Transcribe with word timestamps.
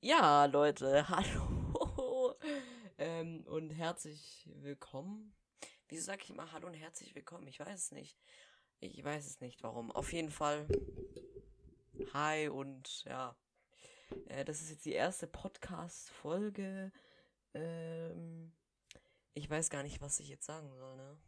Ja, 0.00 0.44
Leute, 0.44 1.08
hallo 1.08 2.36
ähm, 2.98 3.44
und 3.48 3.70
herzlich 3.70 4.48
willkommen. 4.54 5.34
Wieso 5.88 6.04
sage 6.04 6.22
ich 6.22 6.30
immer 6.30 6.52
Hallo 6.52 6.68
und 6.68 6.74
herzlich 6.74 7.16
willkommen? 7.16 7.48
Ich 7.48 7.58
weiß 7.58 7.86
es 7.86 7.90
nicht. 7.90 8.16
Ich 8.78 9.02
weiß 9.02 9.26
es 9.26 9.40
nicht, 9.40 9.60
warum. 9.64 9.90
Auf 9.90 10.12
jeden 10.12 10.30
Fall. 10.30 10.68
Hi 12.12 12.48
und 12.48 13.02
ja. 13.06 13.36
Äh, 14.26 14.44
das 14.44 14.60
ist 14.60 14.70
jetzt 14.70 14.84
die 14.84 14.92
erste 14.92 15.26
Podcast-Folge. 15.26 16.92
Ähm, 17.54 18.52
ich 19.34 19.50
weiß 19.50 19.68
gar 19.68 19.82
nicht, 19.82 20.00
was 20.00 20.20
ich 20.20 20.28
jetzt 20.28 20.46
sagen 20.46 20.72
soll, 20.76 20.96
ne? 20.96 21.18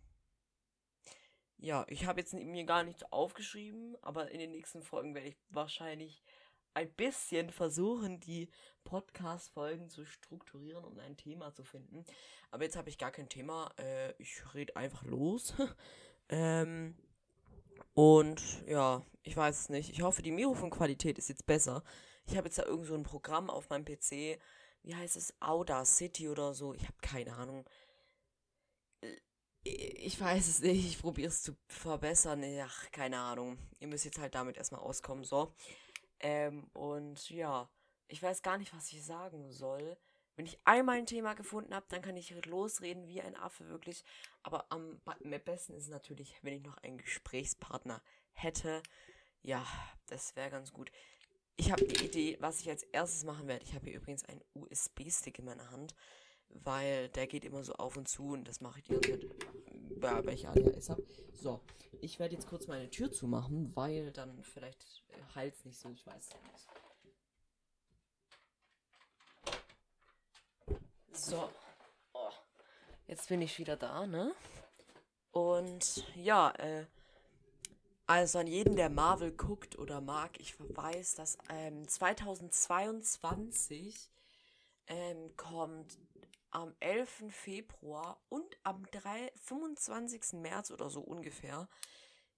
Ja, 1.56 1.84
ich 1.88 2.06
habe 2.06 2.20
jetzt 2.20 2.34
mir 2.34 2.64
gar 2.64 2.84
nichts 2.84 3.02
aufgeschrieben, 3.10 3.96
aber 4.00 4.30
in 4.30 4.38
den 4.38 4.52
nächsten 4.52 4.84
Folgen 4.84 5.16
werde 5.16 5.26
ich 5.26 5.36
wahrscheinlich 5.48 6.22
ein 6.74 6.92
bisschen 6.92 7.50
versuchen, 7.50 8.20
die 8.20 8.48
Podcast-Folgen 8.84 9.88
zu 9.88 10.04
strukturieren, 10.04 10.84
um 10.84 10.98
ein 10.98 11.16
Thema 11.16 11.52
zu 11.52 11.64
finden. 11.64 12.04
Aber 12.50 12.64
jetzt 12.64 12.76
habe 12.76 12.88
ich 12.88 12.98
gar 12.98 13.10
kein 13.10 13.28
Thema. 13.28 13.70
Äh, 13.78 14.12
ich 14.18 14.42
rede 14.54 14.76
einfach 14.76 15.04
los. 15.04 15.54
ähm, 16.28 16.96
und 17.94 18.42
ja, 18.66 19.04
ich 19.22 19.36
weiß 19.36 19.60
es 19.60 19.68
nicht. 19.68 19.90
Ich 19.90 20.02
hoffe, 20.02 20.22
die 20.22 20.32
Mikrofonqualität 20.32 21.18
ist 21.18 21.28
jetzt 21.28 21.46
besser. 21.46 21.82
Ich 22.26 22.36
habe 22.36 22.46
jetzt 22.48 22.58
da 22.58 22.64
irgend 22.64 22.86
so 22.86 22.94
ein 22.94 23.02
Programm 23.02 23.50
auf 23.50 23.68
meinem 23.70 23.84
PC. 23.84 24.40
Wie 24.82 24.94
heißt 24.94 25.16
es? 25.16 25.34
Audacity 25.40 26.28
oder 26.28 26.54
so. 26.54 26.74
Ich 26.74 26.82
habe 26.84 26.96
keine 27.02 27.34
Ahnung. 27.34 27.68
Äh, 29.02 29.16
ich 29.64 30.18
weiß 30.20 30.48
es 30.48 30.60
nicht. 30.60 30.86
Ich 30.86 31.00
probiere 31.00 31.28
es 31.28 31.42
zu 31.42 31.56
verbessern. 31.66 32.42
Ach, 32.62 32.90
keine 32.92 33.18
Ahnung. 33.18 33.58
Ihr 33.78 33.88
müsst 33.88 34.04
jetzt 34.04 34.18
halt 34.18 34.34
damit 34.34 34.56
erstmal 34.56 34.80
auskommen. 34.80 35.24
So. 35.24 35.52
Ähm, 36.20 36.64
und 36.72 37.30
ja, 37.30 37.68
ich 38.08 38.22
weiß 38.22 38.42
gar 38.42 38.58
nicht, 38.58 38.74
was 38.74 38.92
ich 38.92 39.04
sagen 39.04 39.50
soll. 39.50 39.96
Wenn 40.36 40.46
ich 40.46 40.58
einmal 40.64 40.96
ein 40.96 41.06
Thema 41.06 41.34
gefunden 41.34 41.74
habe, 41.74 41.86
dann 41.88 42.02
kann 42.02 42.16
ich 42.16 42.30
losreden 42.46 43.06
wie 43.06 43.20
ein 43.20 43.36
Affe, 43.36 43.68
wirklich. 43.68 44.04
Aber 44.42 44.66
am, 44.70 45.00
besten 45.44 45.74
ist 45.74 45.84
es 45.84 45.90
natürlich, 45.90 46.34
wenn 46.42 46.54
ich 46.54 46.62
noch 46.62 46.78
einen 46.78 46.98
Gesprächspartner 46.98 48.02
hätte. 48.32 48.82
Ja, 49.42 49.66
das 50.06 50.34
wäre 50.36 50.50
ganz 50.50 50.72
gut. 50.72 50.90
Ich 51.56 51.70
habe 51.70 51.84
die 51.84 52.06
Idee, 52.06 52.38
was 52.40 52.60
ich 52.60 52.70
als 52.70 52.84
erstes 52.84 53.24
machen 53.24 53.48
werde. 53.48 53.64
Ich 53.64 53.74
habe 53.74 53.84
hier 53.84 53.96
übrigens 53.96 54.24
einen 54.24 54.42
USB-Stick 54.54 55.38
in 55.38 55.44
meiner 55.44 55.70
Hand, 55.70 55.94
weil 56.48 57.10
der 57.10 57.26
geht 57.26 57.44
immer 57.44 57.62
so 57.62 57.74
auf 57.74 57.98
und 57.98 58.08
zu 58.08 58.30
und 58.30 58.48
das 58.48 58.62
mache 58.62 58.78
ich 58.78 58.86
die 58.86 58.92
ganze 58.92 59.10
Zeit, 59.10 59.26
ja, 60.02 60.24
welche 60.24 60.48
ADHS 60.48 60.90
habe. 60.90 61.04
So, 61.32 61.60
ich 62.00 62.18
werde 62.18 62.34
jetzt 62.34 62.48
kurz 62.48 62.66
meine 62.66 62.90
Tür 62.90 63.12
zumachen, 63.12 63.70
weil 63.74 64.10
dann 64.12 64.42
vielleicht 64.42 65.04
äh, 65.08 65.22
heilt 65.34 65.64
nicht 65.64 65.78
so, 65.78 65.88
ich 65.90 66.06
weiß 66.06 66.28
es 66.28 66.34
nicht. 66.52 66.68
So. 71.12 71.50
Oh. 72.12 72.30
Jetzt 73.06 73.28
bin 73.28 73.40
ich 73.42 73.58
wieder 73.58 73.76
da, 73.76 74.06
ne? 74.06 74.32
Und 75.32 76.04
ja, 76.16 76.50
äh, 76.52 76.86
also 78.06 78.38
an 78.40 78.48
jeden, 78.48 78.76
der 78.76 78.90
Marvel 78.90 79.32
guckt 79.32 79.78
oder 79.78 80.00
mag, 80.00 80.38
ich 80.40 80.54
weiß, 80.58 81.14
dass 81.14 81.38
ähm, 81.48 81.86
2022 81.86 84.10
ähm, 84.88 85.36
kommt 85.36 85.96
am 86.50 86.74
11. 86.80 87.24
Februar 87.30 88.20
und 88.28 88.58
am 88.62 88.84
3, 88.90 89.32
25. 89.36 90.34
März 90.34 90.70
oder 90.70 90.90
so 90.90 91.00
ungefähr 91.00 91.68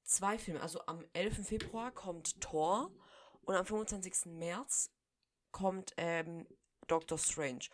zwei 0.04 0.38
Filme. 0.38 0.60
Also 0.60 0.84
am 0.86 1.04
11. 1.12 1.46
Februar 1.46 1.90
kommt 1.90 2.40
Thor 2.40 2.90
und 3.42 3.54
am 3.54 3.64
25. 3.64 4.26
März 4.26 4.90
kommt 5.50 5.92
ähm, 5.96 6.46
Doctor 6.86 7.18
Strange. 7.18 7.66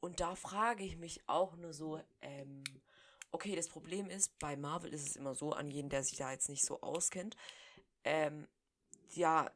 Und 0.00 0.20
da 0.20 0.34
frage 0.34 0.84
ich 0.84 0.96
mich 0.96 1.20
auch 1.28 1.56
nur 1.56 1.72
so, 1.72 2.00
ähm, 2.20 2.62
okay, 3.30 3.56
das 3.56 3.68
Problem 3.68 4.10
ist, 4.10 4.38
bei 4.38 4.56
Marvel 4.56 4.92
ist 4.92 5.08
es 5.08 5.16
immer 5.16 5.34
so, 5.34 5.52
an 5.52 5.70
jeden, 5.70 5.88
der 5.88 6.04
sich 6.04 6.18
da 6.18 6.30
jetzt 6.30 6.48
nicht 6.48 6.64
so 6.64 6.80
auskennt, 6.82 7.36
ähm, 8.04 8.46
ja, 9.10 9.50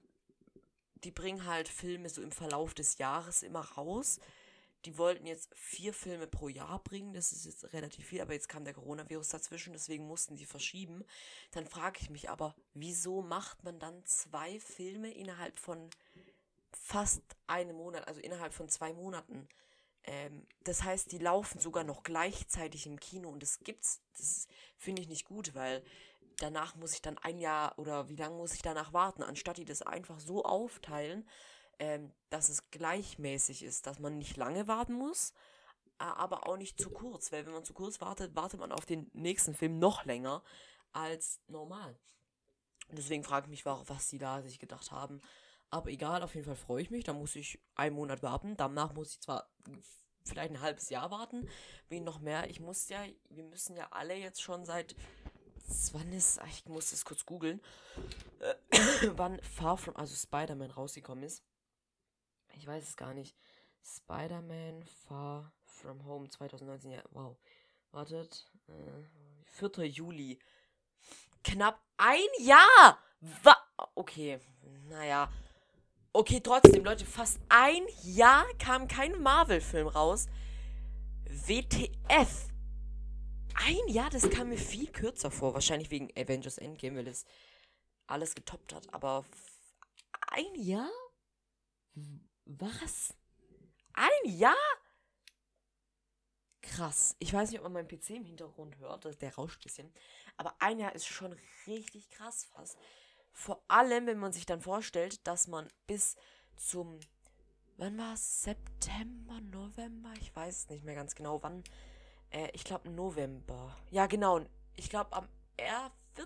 die 1.04 1.10
bringen 1.10 1.44
halt 1.44 1.68
Filme 1.68 2.08
so 2.08 2.22
im 2.22 2.32
Verlauf 2.32 2.74
des 2.74 2.98
Jahres 2.98 3.42
immer 3.42 3.60
raus 3.60 4.18
die 4.84 4.96
wollten 4.96 5.26
jetzt 5.26 5.50
vier 5.54 5.92
Filme 5.92 6.26
pro 6.26 6.48
Jahr 6.48 6.82
bringen. 6.82 7.12
Das 7.12 7.32
ist 7.32 7.44
jetzt 7.44 7.72
relativ 7.72 8.06
viel, 8.06 8.20
aber 8.20 8.32
jetzt 8.32 8.48
kam 8.48 8.64
der 8.64 8.74
Coronavirus 8.74 9.28
dazwischen, 9.28 9.72
deswegen 9.72 10.06
mussten 10.06 10.36
die 10.36 10.46
verschieben. 10.46 11.04
Dann 11.50 11.66
frage 11.66 11.98
ich 12.00 12.10
mich 12.10 12.30
aber, 12.30 12.54
wieso 12.74 13.22
macht 13.22 13.64
man 13.64 13.78
dann 13.78 14.04
zwei 14.04 14.60
Filme 14.60 15.12
innerhalb 15.12 15.58
von 15.58 15.90
fast 16.72 17.22
einem 17.46 17.76
Monat, 17.76 18.06
also 18.06 18.20
innerhalb 18.20 18.54
von 18.54 18.68
zwei 18.68 18.92
Monaten? 18.92 19.48
Ähm, 20.04 20.46
das 20.62 20.84
heißt, 20.84 21.10
die 21.10 21.18
laufen 21.18 21.58
sogar 21.60 21.84
noch 21.84 22.02
gleichzeitig 22.04 22.86
im 22.86 23.00
Kino 23.00 23.28
und 23.30 23.42
das 23.42 23.60
gibt's. 23.60 24.00
Das 24.16 24.46
finde 24.76 25.02
ich 25.02 25.08
nicht 25.08 25.24
gut, 25.24 25.54
weil 25.54 25.82
danach 26.38 26.76
muss 26.76 26.94
ich 26.94 27.02
dann 27.02 27.18
ein 27.18 27.38
Jahr 27.38 27.76
oder 27.78 28.08
wie 28.08 28.16
lange 28.16 28.36
muss 28.36 28.54
ich 28.54 28.62
danach 28.62 28.92
warten, 28.92 29.24
anstatt 29.24 29.58
die 29.58 29.64
das 29.64 29.82
einfach 29.82 30.20
so 30.20 30.44
aufteilen 30.44 31.28
ähm, 31.78 32.12
dass 32.30 32.48
es 32.48 32.70
gleichmäßig 32.70 33.62
ist, 33.62 33.86
dass 33.86 33.98
man 33.98 34.18
nicht 34.18 34.36
lange 34.36 34.66
warten 34.66 34.94
muss, 34.94 35.32
aber 35.98 36.46
auch 36.46 36.56
nicht 36.56 36.80
zu 36.80 36.90
kurz, 36.90 37.32
weil 37.32 37.44
wenn 37.46 37.52
man 37.52 37.64
zu 37.64 37.74
kurz 37.74 38.00
wartet, 38.00 38.36
wartet 38.36 38.60
man 38.60 38.72
auf 38.72 38.86
den 38.86 39.10
nächsten 39.14 39.54
Film 39.54 39.78
noch 39.78 40.04
länger 40.04 40.42
als 40.92 41.40
normal. 41.48 41.98
deswegen 42.90 43.24
frage 43.24 43.46
ich 43.46 43.50
mich, 43.50 43.66
was 43.66 44.08
die 44.08 44.18
da 44.18 44.42
sich 44.42 44.58
gedacht 44.58 44.90
haben. 44.90 45.20
Aber 45.70 45.90
egal, 45.90 46.22
auf 46.22 46.34
jeden 46.34 46.46
Fall 46.46 46.56
freue 46.56 46.82
ich 46.82 46.90
mich. 46.90 47.04
Da 47.04 47.12
muss 47.12 47.36
ich 47.36 47.60
einen 47.74 47.94
Monat 47.94 48.22
warten. 48.22 48.56
Danach 48.56 48.94
muss 48.94 49.12
ich 49.12 49.20
zwar 49.20 49.50
vielleicht 50.24 50.50
ein 50.50 50.60
halbes 50.60 50.88
Jahr 50.88 51.10
warten. 51.10 51.48
Wie 51.88 52.00
noch 52.00 52.20
mehr. 52.20 52.48
Ich 52.48 52.60
muss 52.60 52.88
ja, 52.88 53.04
wir 53.28 53.44
müssen 53.44 53.76
ja 53.76 53.88
alle 53.90 54.14
jetzt 54.14 54.40
schon 54.42 54.64
seit. 54.64 54.96
Wann 55.92 56.12
ist. 56.14 56.40
Ich 56.48 56.64
muss 56.64 56.90
das 56.90 57.04
kurz 57.04 57.26
googeln. 57.26 57.60
Äh, 58.40 58.54
wann 59.16 59.38
Far 59.42 59.76
From, 59.76 59.96
also 59.96 60.14
Spider-Man 60.14 60.70
rausgekommen 60.70 61.24
ist. 61.24 61.42
Ich 62.58 62.66
weiß 62.66 62.88
es 62.88 62.96
gar 62.96 63.14
nicht. 63.14 63.36
Spider-Man 63.84 64.84
Far 65.06 65.52
From 65.64 66.04
Home 66.04 66.28
2019. 66.28 66.90
Ja, 66.90 67.02
wow. 67.10 67.36
Wartet. 67.92 68.50
Äh, 68.66 69.04
4. 69.44 69.86
Juli. 69.86 70.38
Knapp 71.44 71.80
ein 71.96 72.18
Jahr! 72.40 72.98
Wa 73.42 73.56
okay. 73.94 74.40
Naja. 74.88 75.30
Okay, 76.12 76.40
trotzdem, 76.40 76.84
Leute, 76.84 77.06
fast 77.06 77.38
ein 77.48 77.86
Jahr 78.02 78.44
kam 78.58 78.88
kein 78.88 79.22
Marvel-Film 79.22 79.86
raus. 79.86 80.26
WTF. 81.26 82.48
Ein 83.54 83.88
Jahr, 83.88 84.10
das 84.10 84.28
kam 84.30 84.48
mir 84.48 84.58
viel 84.58 84.90
kürzer 84.90 85.30
vor. 85.30 85.54
Wahrscheinlich 85.54 85.90
wegen 85.90 86.10
Avengers 86.16 86.58
Endgame, 86.58 86.98
weil 86.98 87.08
es 87.08 87.24
alles 88.08 88.34
getoppt 88.34 88.74
hat. 88.74 88.92
Aber 88.92 89.24
ein 90.32 90.54
Jahr? 90.56 90.90
Was? 92.48 93.14
Ein 93.92 94.30
Jahr? 94.30 94.56
Krass. 96.62 97.14
Ich 97.18 97.32
weiß 97.32 97.50
nicht, 97.50 97.60
ob 97.60 97.64
man 97.64 97.74
meinen 97.74 97.88
PC 97.88 98.10
im 98.10 98.24
Hintergrund 98.24 98.78
hört. 98.78 99.20
Der 99.20 99.34
rauscht 99.34 99.60
ein 99.60 99.64
bisschen. 99.64 99.92
Aber 100.38 100.54
ein 100.58 100.78
Jahr 100.78 100.94
ist 100.94 101.06
schon 101.06 101.36
richtig 101.66 102.08
krass 102.08 102.46
fast. 102.46 102.78
Vor 103.32 103.62
allem, 103.68 104.06
wenn 104.06 104.18
man 104.18 104.32
sich 104.32 104.46
dann 104.46 104.62
vorstellt, 104.62 105.26
dass 105.26 105.46
man 105.46 105.68
bis 105.86 106.16
zum. 106.56 106.98
Wann 107.76 107.98
war 107.98 108.14
es? 108.14 108.42
September, 108.42 109.40
November? 109.42 110.12
Ich 110.20 110.34
weiß 110.34 110.70
nicht 110.70 110.84
mehr 110.84 110.94
ganz 110.94 111.14
genau. 111.14 111.42
Wann? 111.42 111.62
Äh, 112.30 112.48
ich 112.54 112.64
glaube 112.64 112.88
November. 112.88 113.76
Ja, 113.90 114.06
genau. 114.06 114.40
Ich 114.74 114.88
glaube 114.88 115.12
am 115.12 115.28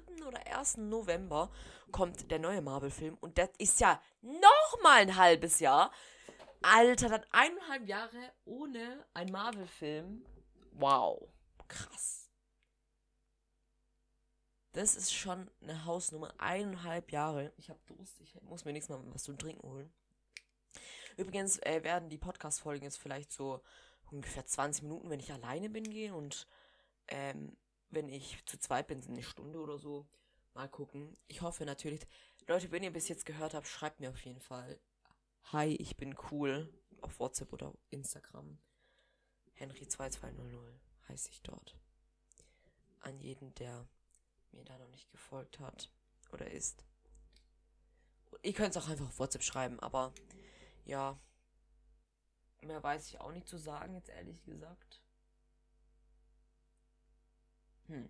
4. 0.00 0.26
oder 0.26 0.46
1. 0.46 0.78
November 0.78 1.50
kommt 1.90 2.30
der 2.30 2.38
neue 2.38 2.62
Marvel-Film. 2.62 3.16
Und 3.20 3.38
das 3.38 3.50
ist 3.58 3.80
ja 3.80 4.00
nochmal 4.22 5.02
ein 5.02 5.16
halbes 5.16 5.60
Jahr. 5.60 5.92
Alter, 6.62 7.08
dann 7.08 7.24
eineinhalb 7.30 7.88
Jahre 7.88 8.32
ohne 8.44 9.04
ein 9.14 9.30
Marvel-Film. 9.30 10.24
Wow. 10.72 11.28
Krass. 11.68 12.30
Das 14.72 14.94
ist 14.94 15.12
schon 15.12 15.50
eine 15.60 15.84
Hausnummer. 15.84 16.32
Eineinhalb 16.38 17.12
Jahre. 17.12 17.52
Ich 17.56 17.68
habe 17.68 17.80
Durst. 17.86 18.20
Ich 18.20 18.40
muss 18.42 18.64
mir 18.64 18.72
nächstes 18.72 18.96
Mal 18.96 19.04
was 19.12 19.24
zu 19.24 19.34
trinken 19.34 19.68
holen. 19.68 19.92
Übrigens 21.16 21.58
äh, 21.58 21.82
werden 21.84 22.08
die 22.08 22.16
Podcast-Folgen 22.16 22.84
jetzt 22.84 22.98
vielleicht 22.98 23.32
so 23.32 23.62
ungefähr 24.10 24.46
20 24.46 24.84
Minuten, 24.84 25.10
wenn 25.10 25.20
ich 25.20 25.32
alleine 25.32 25.68
bin, 25.68 25.84
gehen. 25.84 26.14
Und 26.14 26.46
ähm, 27.08 27.56
wenn 27.92 28.08
ich 28.08 28.44
zu 28.46 28.58
zweit 28.58 28.88
bin, 28.88 29.02
eine 29.04 29.22
Stunde 29.22 29.60
oder 29.60 29.78
so. 29.78 30.08
Mal 30.54 30.68
gucken. 30.68 31.16
Ich 31.28 31.42
hoffe 31.42 31.64
natürlich. 31.64 32.06
Leute, 32.48 32.70
wenn 32.72 32.82
ihr 32.82 32.92
bis 32.92 33.08
jetzt 33.08 33.24
gehört 33.24 33.54
habt, 33.54 33.68
schreibt 33.68 34.00
mir 34.00 34.10
auf 34.10 34.24
jeden 34.24 34.40
Fall 34.40 34.80
Hi, 35.52 35.74
ich 35.76 35.96
bin 35.96 36.16
cool 36.30 36.72
auf 37.02 37.18
WhatsApp 37.20 37.52
oder 37.52 37.74
Instagram. 37.90 38.58
Henry2200 39.58 40.78
heiße 41.08 41.30
ich 41.30 41.42
dort. 41.42 41.76
An 43.00 43.18
jeden, 43.18 43.54
der 43.54 43.86
mir 44.52 44.64
da 44.64 44.78
noch 44.78 44.88
nicht 44.88 45.10
gefolgt 45.10 45.60
hat 45.60 45.90
oder 46.32 46.50
ist. 46.50 46.84
Ihr 48.42 48.54
könnt 48.54 48.74
es 48.74 48.82
auch 48.82 48.88
einfach 48.88 49.08
auf 49.08 49.18
WhatsApp 49.18 49.42
schreiben, 49.42 49.78
aber 49.80 50.14
ja. 50.84 51.18
Mehr 52.62 52.82
weiß 52.82 53.08
ich 53.08 53.20
auch 53.20 53.32
nicht 53.32 53.48
zu 53.48 53.58
sagen, 53.58 53.94
jetzt 53.94 54.08
ehrlich 54.08 54.42
gesagt. 54.44 55.02
Hm. 57.88 58.08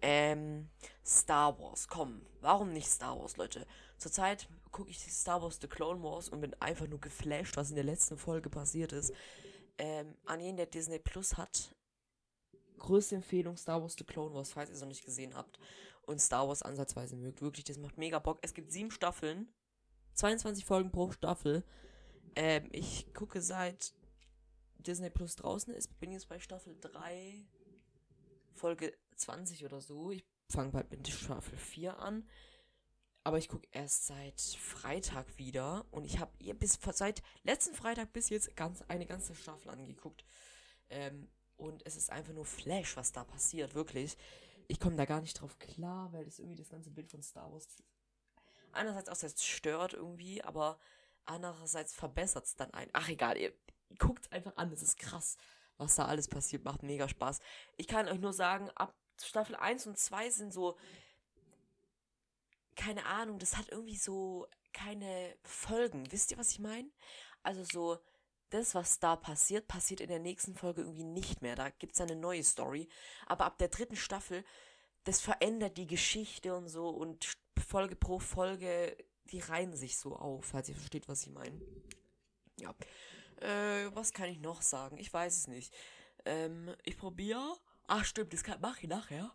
Ähm, 0.00 0.68
Star 1.04 1.58
Wars, 1.58 1.88
komm. 1.88 2.22
Warum 2.40 2.72
nicht 2.72 2.88
Star 2.88 3.18
Wars, 3.18 3.36
Leute? 3.36 3.66
Zurzeit 3.98 4.48
gucke 4.70 4.90
ich 4.90 4.98
Star 4.98 5.42
Wars 5.42 5.58
The 5.60 5.66
Clone 5.66 6.02
Wars 6.02 6.28
und 6.28 6.40
bin 6.40 6.54
einfach 6.60 6.86
nur 6.86 7.00
geflasht, 7.00 7.56
was 7.56 7.70
in 7.70 7.76
der 7.76 7.84
letzten 7.84 8.16
Folge 8.16 8.48
passiert 8.48 8.92
ist. 8.92 9.12
Ähm, 9.78 10.16
an 10.24 10.40
jeden, 10.40 10.56
der 10.56 10.66
Disney 10.66 10.98
Plus 10.98 11.36
hat, 11.36 11.74
größte 12.78 13.16
Empfehlung 13.16 13.56
Star 13.56 13.82
Wars 13.82 13.96
The 13.98 14.04
Clone 14.04 14.34
Wars, 14.34 14.52
falls 14.52 14.70
ihr 14.70 14.76
es 14.76 14.80
noch 14.80 14.88
nicht 14.88 15.04
gesehen 15.04 15.34
habt 15.34 15.58
und 16.08 16.20
Star 16.20 16.48
Wars 16.48 16.62
ansatzweise 16.62 17.16
mögt. 17.16 17.42
Wirklich, 17.42 17.64
das 17.64 17.78
macht 17.78 17.98
mega 17.98 18.18
Bock. 18.18 18.38
Es 18.42 18.54
gibt 18.54 18.72
sieben 18.72 18.90
Staffeln, 18.90 19.48
22 20.14 20.64
Folgen 20.64 20.90
pro 20.90 21.10
Staffel. 21.10 21.64
Ähm, 22.34 22.68
ich 22.72 23.12
gucke 23.14 23.42
seit 23.42 23.94
Disney 24.78 25.10
Plus 25.10 25.36
draußen 25.36 25.74
ist, 25.74 25.98
bin 26.00 26.12
jetzt 26.12 26.28
bei 26.28 26.38
Staffel 26.38 26.76
3, 26.80 27.44
Folge 28.58 28.96
20 29.16 29.64
oder 29.64 29.80
so. 29.80 30.10
Ich 30.10 30.24
fange 30.50 30.72
bald 30.72 30.90
mit 30.90 31.06
Staffel 31.08 31.56
4 31.56 31.98
an. 31.98 32.28
Aber 33.24 33.38
ich 33.38 33.48
gucke 33.48 33.68
erst 33.72 34.06
seit 34.06 34.40
Freitag 34.40 35.38
wieder. 35.38 35.86
Und 35.90 36.04
ich 36.04 36.18
habe 36.18 36.32
ihr 36.38 36.54
bis 36.54 36.78
seit 36.92 37.22
letzten 37.42 37.74
Freitag 37.74 38.12
bis 38.12 38.30
jetzt 38.30 38.56
ganz 38.56 38.82
eine 38.88 39.06
ganze 39.06 39.34
Staffel 39.34 39.70
angeguckt. 39.70 40.24
Ähm, 40.90 41.28
und 41.56 41.84
es 41.86 41.96
ist 41.96 42.10
einfach 42.10 42.32
nur 42.32 42.46
Flash, 42.46 42.96
was 42.96 43.12
da 43.12 43.24
passiert, 43.24 43.74
wirklich. 43.74 44.16
Ich 44.68 44.78
komme 44.78 44.96
da 44.96 45.04
gar 45.04 45.20
nicht 45.20 45.40
drauf 45.40 45.58
klar, 45.58 46.12
weil 46.12 46.24
das 46.24 46.38
irgendwie 46.38 46.56
das 46.56 46.68
ganze 46.68 46.90
Bild 46.90 47.10
von 47.10 47.22
Star 47.22 47.52
Wars 47.52 47.66
einerseits 48.72 49.08
auch 49.08 49.16
selbst 49.16 49.44
stört 49.44 49.94
irgendwie, 49.94 50.42
aber 50.44 50.78
andererseits 51.24 51.94
verbessert 51.94 52.46
es 52.46 52.56
dann 52.56 52.72
ein. 52.72 52.88
Ach 52.92 53.08
egal, 53.08 53.36
ihr 53.36 53.52
guckt 53.98 54.30
einfach 54.32 54.56
an, 54.56 54.72
es 54.72 54.82
ist 54.82 54.98
krass, 54.98 55.36
was 55.78 55.94
da 55.96 56.06
alles 56.06 56.28
passiert, 56.28 56.64
macht 56.64 56.82
mega 56.82 57.08
Spaß. 57.08 57.40
Ich 57.76 57.88
kann 57.88 58.08
euch 58.08 58.18
nur 58.18 58.32
sagen, 58.32 58.70
ab 58.74 58.94
Staffel 59.20 59.56
1 59.56 59.86
und 59.86 59.98
2 59.98 60.30
sind 60.30 60.52
so, 60.52 60.76
keine 62.76 63.06
Ahnung, 63.06 63.38
das 63.38 63.56
hat 63.56 63.68
irgendwie 63.70 63.96
so 63.96 64.46
keine 64.72 65.34
Folgen. 65.42 66.10
Wisst 66.12 66.30
ihr, 66.30 66.38
was 66.38 66.52
ich 66.52 66.58
meine? 66.58 66.90
Also 67.42 67.64
so, 67.64 67.98
das, 68.50 68.74
was 68.74 68.98
da 68.98 69.16
passiert, 69.16 69.68
passiert 69.68 70.00
in 70.00 70.08
der 70.08 70.20
nächsten 70.20 70.54
Folge 70.54 70.82
irgendwie 70.82 71.04
nicht 71.04 71.42
mehr. 71.42 71.54
Da 71.54 71.70
gibt 71.70 71.94
es 71.94 72.00
eine 72.00 72.16
neue 72.16 72.44
Story. 72.44 72.88
Aber 73.26 73.44
ab 73.44 73.58
der 73.58 73.68
dritten 73.68 73.96
Staffel, 73.96 74.44
das 75.04 75.20
verändert 75.20 75.76
die 75.76 75.86
Geschichte 75.86 76.54
und 76.54 76.68
so 76.68 76.88
und 76.88 77.36
Folge 77.58 77.96
pro 77.96 78.18
Folge, 78.18 78.96
die 79.24 79.40
reihen 79.40 79.74
sich 79.76 79.98
so 79.98 80.16
auf, 80.16 80.46
falls 80.46 80.68
ihr 80.68 80.76
versteht, 80.76 81.08
was 81.08 81.22
ich 81.22 81.30
meine. 81.30 81.60
Ja. 82.58 82.74
Äh, 83.40 83.94
was 83.94 84.12
kann 84.12 84.28
ich 84.28 84.40
noch 84.40 84.62
sagen? 84.62 84.98
Ich 84.98 85.12
weiß 85.12 85.36
es 85.36 85.46
nicht. 85.48 85.74
Ähm, 86.24 86.74
ich 86.84 86.96
probiere. 86.96 87.56
Ach, 87.86 88.04
stimmt, 88.04 88.32
das 88.32 88.42
mache 88.60 88.80
ich 88.82 88.88
nachher. 88.88 89.32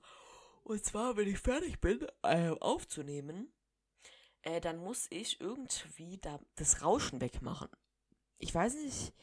Und 0.64 0.84
zwar, 0.84 1.18
wenn 1.18 1.28
ich 1.28 1.40
fertig 1.40 1.82
bin, 1.82 2.06
äh, 2.22 2.50
aufzunehmen, 2.60 3.52
äh, 4.44 4.62
dann 4.62 4.78
muss 4.78 5.08
ich 5.10 5.42
irgendwie 5.42 6.18
da 6.18 6.40
das 6.56 6.82
Rauschen 6.82 7.22
wegmachen. 7.22 7.70
Ich 8.38 8.54
weiß 8.54 8.76
nicht. 8.76 9.14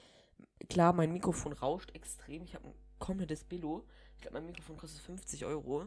Klar, 0.69 0.93
mein 0.93 1.13
Mikrofon 1.13 1.53
rauscht 1.53 1.95
extrem. 1.95 2.43
Ich 2.45 2.55
habe 2.55 2.69
ein 2.69 2.75
komplettes 2.99 3.45
Billo. 3.45 3.87
Ich 4.17 4.23
glaube, 4.23 4.39
mein 4.39 4.47
Mikrofon 4.47 4.77
kostet 4.77 5.01
50 5.03 5.45
Euro. 5.45 5.87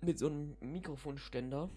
Mit 0.00 0.18
so 0.18 0.26
einem 0.26 0.56
Mikrofonständer. 0.60 1.70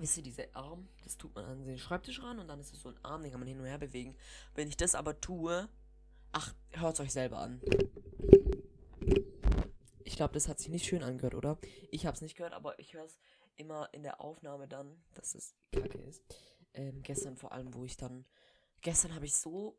Wisst 0.00 0.16
ihr, 0.16 0.22
dieser 0.22 0.44
Arm, 0.54 0.88
das 1.04 1.18
tut 1.18 1.34
man 1.34 1.44
an 1.44 1.66
den 1.66 1.76
Schreibtisch 1.76 2.22
ran 2.22 2.38
und 2.38 2.48
dann 2.48 2.58
ist 2.58 2.72
es 2.72 2.80
so 2.80 2.88
ein 2.88 3.04
Arm, 3.04 3.22
den 3.22 3.32
kann 3.32 3.40
man 3.40 3.46
hin 3.46 3.60
und 3.60 3.66
her 3.66 3.76
bewegen. 3.76 4.16
Wenn 4.54 4.66
ich 4.66 4.78
das 4.78 4.94
aber 4.94 5.20
tue, 5.20 5.68
ach, 6.32 6.54
hört 6.70 6.98
euch 7.00 7.12
selber 7.12 7.36
an. 7.36 7.60
Ich 10.04 10.16
glaube, 10.16 10.32
das 10.32 10.48
hat 10.48 10.58
sich 10.58 10.70
nicht 10.70 10.86
schön 10.86 11.02
angehört, 11.02 11.34
oder? 11.34 11.58
Ich 11.90 12.06
habe 12.06 12.14
es 12.14 12.22
nicht 12.22 12.34
gehört, 12.34 12.54
aber 12.54 12.78
ich 12.78 12.94
höre 12.94 13.04
es 13.04 13.20
immer 13.56 13.92
in 13.92 14.02
der 14.02 14.22
Aufnahme 14.22 14.66
dann, 14.66 15.04
dass 15.12 15.34
es 15.34 15.54
kacke 15.70 15.98
ist. 15.98 16.22
Ähm, 16.72 17.02
gestern 17.02 17.36
vor 17.36 17.52
allem, 17.52 17.74
wo 17.74 17.84
ich 17.84 17.98
dann. 17.98 18.24
Gestern 18.80 19.14
habe 19.14 19.26
ich 19.26 19.36
so 19.36 19.78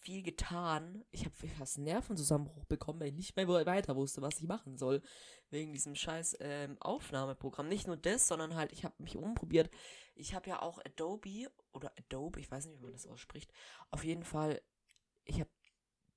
viel 0.00 0.22
getan. 0.22 1.04
Ich 1.10 1.24
habe 1.24 1.34
fast 1.58 1.78
Nervenzusammenbruch 1.78 2.64
bekommen, 2.64 3.00
weil 3.00 3.08
ich 3.08 3.14
nicht 3.14 3.36
mehr 3.36 3.46
weiter 3.46 3.96
wusste, 3.96 4.22
was 4.22 4.38
ich 4.38 4.46
machen 4.46 4.78
soll. 4.78 5.02
Wegen 5.50 5.72
diesem 5.72 5.94
scheiß 5.94 6.38
ähm, 6.40 6.76
Aufnahmeprogramm. 6.80 7.68
Nicht 7.68 7.86
nur 7.86 7.96
das, 7.96 8.28
sondern 8.28 8.54
halt, 8.54 8.72
ich 8.72 8.84
habe 8.84 8.87
mich 9.00 9.16
umprobiert. 9.16 9.70
Ich 10.14 10.34
habe 10.34 10.50
ja 10.50 10.62
auch 10.62 10.78
Adobe 10.84 11.50
oder 11.72 11.92
Adobe, 11.98 12.40
ich 12.40 12.50
weiß 12.50 12.66
nicht, 12.66 12.78
wie 12.78 12.84
man 12.84 12.92
das 12.92 13.06
ausspricht. 13.06 13.52
Auf 13.90 14.04
jeden 14.04 14.24
Fall, 14.24 14.60
ich 15.24 15.40
habe 15.40 15.50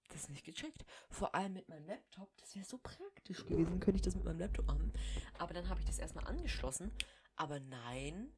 das 0.09 0.29
nicht 0.29 0.45
gecheckt. 0.45 0.85
Vor 1.09 1.35
allem 1.35 1.53
mit 1.53 1.69
meinem 1.69 1.85
Laptop. 1.85 2.35
Das 2.37 2.55
wäre 2.55 2.65
so 2.65 2.77
praktisch 2.77 3.45
gewesen, 3.45 3.79
könnte 3.79 3.97
ich 3.97 4.01
das 4.01 4.15
mit 4.15 4.25
meinem 4.25 4.39
Laptop 4.39 4.67
machen. 4.67 4.91
Aber 5.37 5.53
dann 5.53 5.69
habe 5.69 5.79
ich 5.79 5.85
das 5.85 5.99
erstmal 5.99 6.27
angeschlossen. 6.27 6.91
Aber 7.35 7.59
nein. 7.59 8.31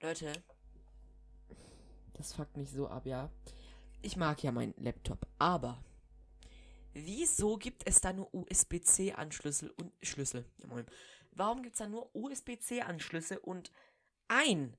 Leute, 0.00 0.32
das 2.14 2.32
fuckt 2.32 2.56
mich 2.56 2.70
so 2.70 2.88
ab, 2.88 3.06
ja. 3.06 3.30
Ich 4.02 4.16
mag 4.16 4.42
ja 4.42 4.52
meinen 4.52 4.74
Laptop, 4.76 5.26
aber 5.38 5.82
wieso 6.92 7.56
gibt 7.56 7.86
es 7.86 8.00
da 8.00 8.12
nur 8.12 8.32
USB-C-Anschlüssel 8.32 9.70
und 9.70 9.92
Schlüssel? 10.02 10.44
Ja, 10.58 10.84
Warum 11.38 11.62
gibt 11.62 11.74
es 11.74 11.78
da 11.78 11.86
nur 11.86 12.14
USB-C-Anschlüsse 12.16 13.38
und 13.38 13.70
ein 14.26 14.76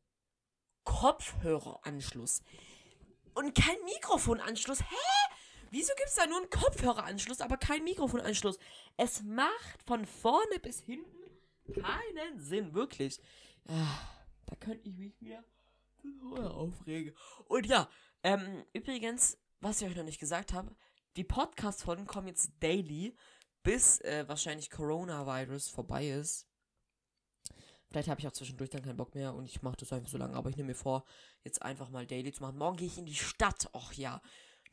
Kopfhöreranschluss 0.83 2.41
und 3.33 3.55
kein 3.55 3.81
Mikrofonanschluss? 3.85 4.81
Hä? 4.81 5.35
Wieso 5.71 5.93
gibt 5.95 6.09
es 6.09 6.15
da 6.15 6.25
nur 6.25 6.39
einen 6.39 6.49
Kopfhöreranschluss, 6.49 7.39
aber 7.39 7.55
keinen 7.55 7.85
Mikrofonanschluss? 7.85 8.59
Es 8.97 9.23
macht 9.23 9.83
von 9.85 10.05
vorne 10.05 10.59
bis 10.61 10.81
hinten 10.81 11.19
keinen 11.81 12.39
Sinn, 12.39 12.73
wirklich. 12.73 13.21
Ah, 13.69 13.99
da 14.47 14.55
könnte 14.57 14.89
ich 14.89 14.97
mich 14.97 15.13
wieder 15.21 15.43
aufregen. 16.33 17.15
Und 17.45 17.67
ja, 17.67 17.89
ähm, 18.21 18.65
übrigens, 18.73 19.37
was 19.61 19.81
ich 19.81 19.87
euch 19.87 19.95
noch 19.95 20.03
nicht 20.03 20.19
gesagt 20.19 20.51
habe, 20.51 20.75
die 21.15 21.23
Podcast-Folgen 21.23 22.05
kommen 22.05 22.27
jetzt 22.27 22.51
daily, 22.59 23.15
bis 23.63 24.01
äh, 24.01 24.27
wahrscheinlich 24.27 24.69
Coronavirus 24.69 25.69
vorbei 25.69 26.09
ist. 26.09 26.48
Vielleicht 27.89 28.07
habe 28.07 28.19
ich 28.19 28.27
auch 28.27 28.31
zwischendurch 28.31 28.69
dann 28.69 28.83
keinen 28.83 28.97
Bock 28.97 29.15
mehr 29.15 29.33
und 29.33 29.45
ich 29.45 29.61
mache 29.61 29.77
das 29.77 29.91
einfach 29.91 30.09
so 30.09 30.17
lange. 30.17 30.35
Aber 30.35 30.49
ich 30.49 30.57
nehme 30.57 30.67
mir 30.67 30.75
vor, 30.75 31.05
jetzt 31.43 31.61
einfach 31.61 31.89
mal 31.89 32.05
daily 32.05 32.31
zu 32.31 32.43
machen. 32.43 32.57
Morgen 32.57 32.77
gehe 32.77 32.87
ich 32.87 32.97
in 32.97 33.05
die 33.05 33.15
Stadt. 33.15 33.69
Och 33.73 33.93
ja, 33.93 34.21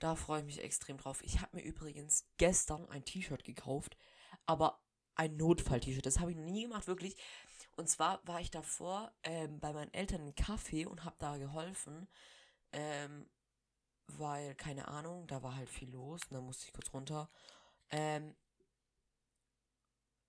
da 0.00 0.14
freue 0.14 0.40
ich 0.40 0.46
mich 0.46 0.62
extrem 0.62 0.98
drauf. 0.98 1.22
Ich 1.22 1.41
habe 1.41 1.56
mir 1.56 1.62
übrigens 1.62 2.26
gestern 2.36 2.88
ein 2.91 3.05
T-Shirt 3.05 3.44
gekauft, 3.44 3.96
aber 4.44 4.81
ein 5.14 5.36
Notfall-T-Shirt. 5.36 6.05
Das 6.05 6.20
habe 6.20 6.32
ich 6.32 6.36
noch 6.36 6.44
nie 6.44 6.64
gemacht, 6.64 6.86
wirklich. 6.86 7.17
Und 7.76 7.88
zwar 7.88 8.20
war 8.26 8.41
ich 8.41 8.50
davor 8.50 9.12
ähm, 9.22 9.60
bei 9.60 9.72
meinen 9.72 9.93
Eltern 9.94 10.20
im 10.20 10.34
Café 10.34 10.86
und 10.86 11.05
habe 11.05 11.17
da 11.19 11.38
geholfen. 11.38 12.06
Ähm, 12.72 13.26
weil, 14.08 14.55
keine 14.55 14.88
Ahnung, 14.88 15.26
da 15.26 15.43
war 15.43 15.56
halt 15.56 15.69
viel 15.69 15.91
los 15.91 16.20
und 16.24 16.34
dann 16.34 16.44
musste 16.44 16.67
ich 16.67 16.72
kurz 16.72 16.93
runter. 16.93 17.29
Ähm, 17.91 18.34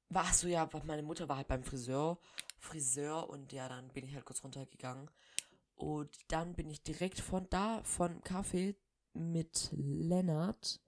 war 0.09 0.33
so, 0.33 0.47
ja, 0.47 0.69
meine 0.85 1.03
Mutter 1.03 1.27
war 1.27 1.37
halt 1.37 1.47
beim 1.47 1.63
Friseur, 1.63 2.17
Friseur 2.59 3.29
und 3.29 3.53
ja, 3.53 3.69
dann 3.69 3.87
bin 3.89 4.05
ich 4.05 4.15
halt 4.15 4.25
kurz 4.25 4.43
runtergegangen. 4.43 5.09
Und 5.75 6.09
dann 6.29 6.55
bin 6.55 6.69
ich 6.69 6.81
direkt 6.81 7.19
von 7.19 7.47
da, 7.49 7.83
von 7.83 8.21
Kaffee 8.21 8.75
mit 9.13 9.69
Lennart 9.73 10.79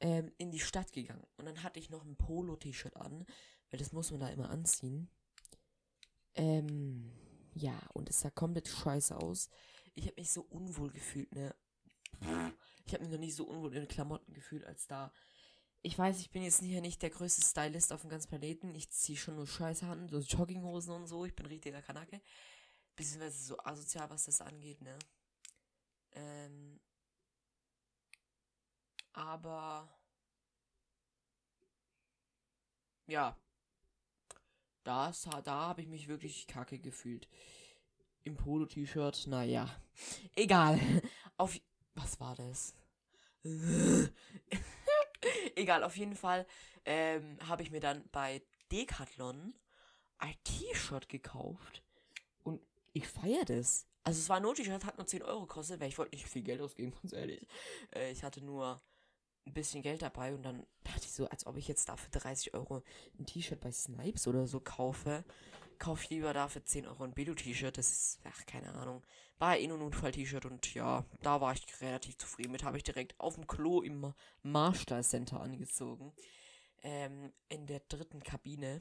ähm, 0.00 0.32
in 0.38 0.50
die 0.50 0.60
Stadt 0.60 0.92
gegangen. 0.92 1.26
Und 1.36 1.46
dann 1.46 1.62
hatte 1.62 1.80
ich 1.80 1.90
noch 1.90 2.04
ein 2.04 2.16
Polo-T-Shirt 2.16 2.96
an, 2.96 3.26
weil 3.70 3.78
das 3.78 3.92
muss 3.92 4.10
man 4.10 4.20
da 4.20 4.28
immer 4.28 4.50
anziehen. 4.50 5.10
Ähm, 6.34 7.12
ja, 7.54 7.78
und 7.94 8.08
es 8.08 8.20
sah 8.20 8.30
komplett 8.30 8.68
scheiße 8.68 9.16
aus. 9.16 9.50
Ich 9.94 10.06
habe 10.06 10.14
mich 10.16 10.32
so 10.32 10.42
unwohl 10.42 10.90
gefühlt, 10.90 11.32
ne? 11.34 11.54
Ich 12.86 12.94
habe 12.94 13.04
mich 13.04 13.12
noch 13.12 13.18
nie 13.18 13.30
so 13.30 13.44
unwohl 13.44 13.74
in 13.74 13.88
Klamotten 13.88 14.32
gefühlt 14.32 14.64
als 14.64 14.86
da. 14.86 15.12
Ich 15.84 15.98
weiß, 15.98 16.20
ich 16.20 16.30
bin 16.30 16.44
jetzt 16.44 16.60
hier 16.60 16.80
nicht 16.80 17.02
der 17.02 17.10
größte 17.10 17.42
Stylist 17.44 17.92
auf 17.92 18.02
dem 18.02 18.10
ganzen 18.10 18.28
Planeten. 18.28 18.72
Ich 18.74 18.88
ziehe 18.90 19.18
schon 19.18 19.34
nur 19.34 19.48
Scheiße 19.48 19.84
an, 19.84 20.08
so 20.08 20.20
Jogginghosen 20.20 20.94
und 20.94 21.06
so. 21.08 21.24
Ich 21.24 21.34
bin 21.34 21.46
richtiger 21.46 21.82
Kanake. 21.82 22.20
Beziehungsweise 22.94 23.42
so 23.42 23.58
asozial, 23.58 24.08
was 24.08 24.26
das 24.26 24.40
angeht, 24.40 24.80
ne? 24.80 24.96
Ähm. 26.12 26.78
Aber. 29.12 29.88
Ja. 33.08 33.36
Das, 34.84 35.28
da 35.44 35.68
habe 35.68 35.82
ich 35.82 35.88
mich 35.88 36.06
wirklich 36.06 36.46
kacke 36.46 36.78
gefühlt. 36.78 37.28
Im 38.22 38.36
Polo-T-Shirt, 38.36 39.26
naja. 39.26 39.68
Egal. 40.36 40.78
Auf, 41.36 41.58
was 41.94 42.20
war 42.20 42.36
das? 42.36 42.74
Egal, 45.56 45.84
auf 45.84 45.96
jeden 45.96 46.16
Fall 46.16 46.46
ähm, 46.84 47.38
habe 47.48 47.62
ich 47.62 47.70
mir 47.70 47.80
dann 47.80 48.08
bei 48.10 48.42
Decathlon 48.70 49.54
ein 50.18 50.34
T-Shirt 50.44 51.08
gekauft. 51.08 51.82
Und 52.42 52.60
ich 52.92 53.06
feiere 53.08 53.44
das. 53.44 53.86
Also 54.04 54.18
es 54.18 54.28
war 54.28 54.36
ein 54.36 54.42
No-T-Shirt, 54.42 54.84
hat 54.84 54.98
nur 54.98 55.06
10 55.06 55.22
Euro 55.22 55.42
gekostet, 55.42 55.80
weil 55.80 55.88
ich 55.88 55.98
wollte 55.98 56.16
nicht 56.16 56.26
viel 56.26 56.42
Geld 56.42 56.60
ausgeben, 56.60 56.92
ganz 57.02 57.12
ehrlich. 57.12 57.46
Äh, 57.94 58.10
ich 58.10 58.22
hatte 58.22 58.44
nur 58.44 58.82
ein 59.44 59.54
bisschen 59.54 59.82
Geld 59.82 60.02
dabei 60.02 60.34
und 60.34 60.42
dann 60.42 60.64
dachte 60.84 61.02
ich 61.02 61.12
so, 61.12 61.28
als 61.28 61.46
ob 61.46 61.56
ich 61.56 61.66
jetzt 61.66 61.88
dafür 61.88 62.10
30 62.10 62.54
Euro 62.54 62.82
ein 63.18 63.26
T-Shirt 63.26 63.60
bei 63.60 63.72
Snipes 63.72 64.26
oder 64.28 64.46
so 64.46 64.60
kaufe, 64.60 65.24
kaufe 65.82 66.04
ich 66.04 66.10
lieber 66.10 66.32
dafür 66.32 66.64
10 66.64 66.86
Euro 66.86 67.02
ein 67.02 67.12
Bedo-T-Shirt. 67.12 67.76
Das 67.76 67.90
ist, 67.90 68.20
ach, 68.22 68.46
keine 68.46 68.72
Ahnung. 68.72 69.02
War 69.38 69.58
eh 69.58 69.66
nur 69.66 69.78
ein 69.78 69.82
Unfall-T-Shirt 69.82 70.46
und 70.46 70.72
ja, 70.74 71.04
da 71.22 71.40
war 71.40 71.54
ich 71.54 71.80
relativ 71.80 72.16
zufrieden 72.18 72.52
mit. 72.52 72.62
Habe 72.62 72.76
ich 72.76 72.84
direkt 72.84 73.18
auf 73.18 73.34
dem 73.34 73.48
Klo 73.48 73.82
im 73.82 74.14
Marstall 74.44 75.02
Center 75.02 75.40
angezogen. 75.40 76.12
Ähm, 76.84 77.32
in 77.48 77.66
der 77.66 77.80
dritten 77.80 78.22
Kabine. 78.22 78.80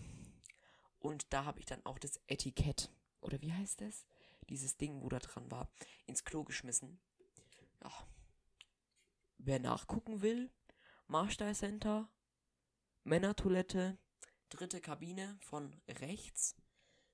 Und 1.00 1.34
da 1.34 1.44
habe 1.44 1.60
ich 1.60 1.66
dann 1.66 1.84
auch 1.88 1.98
das 1.98 2.22
Etikett, 2.28 2.92
oder 3.22 3.42
wie 3.42 3.52
heißt 3.52 3.82
das? 3.82 4.06
Dieses 4.50 4.78
Ding, 4.78 5.02
wo 5.02 5.10
da 5.10 5.18
dran 5.18 5.50
war, 5.50 5.72
ins 6.06 6.24
Klo 6.24 6.44
geschmissen. 6.44 7.00
Ja. 7.84 7.92
Wer 9.40 9.58
nachgucken 9.58 10.22
will, 10.22 10.52
Marstall 11.08 11.56
Center, 11.56 12.08
Männertoilette, 13.04 13.98
dritte 14.50 14.82
Kabine 14.82 15.40
von 15.42 15.76
rechts. 15.88 16.61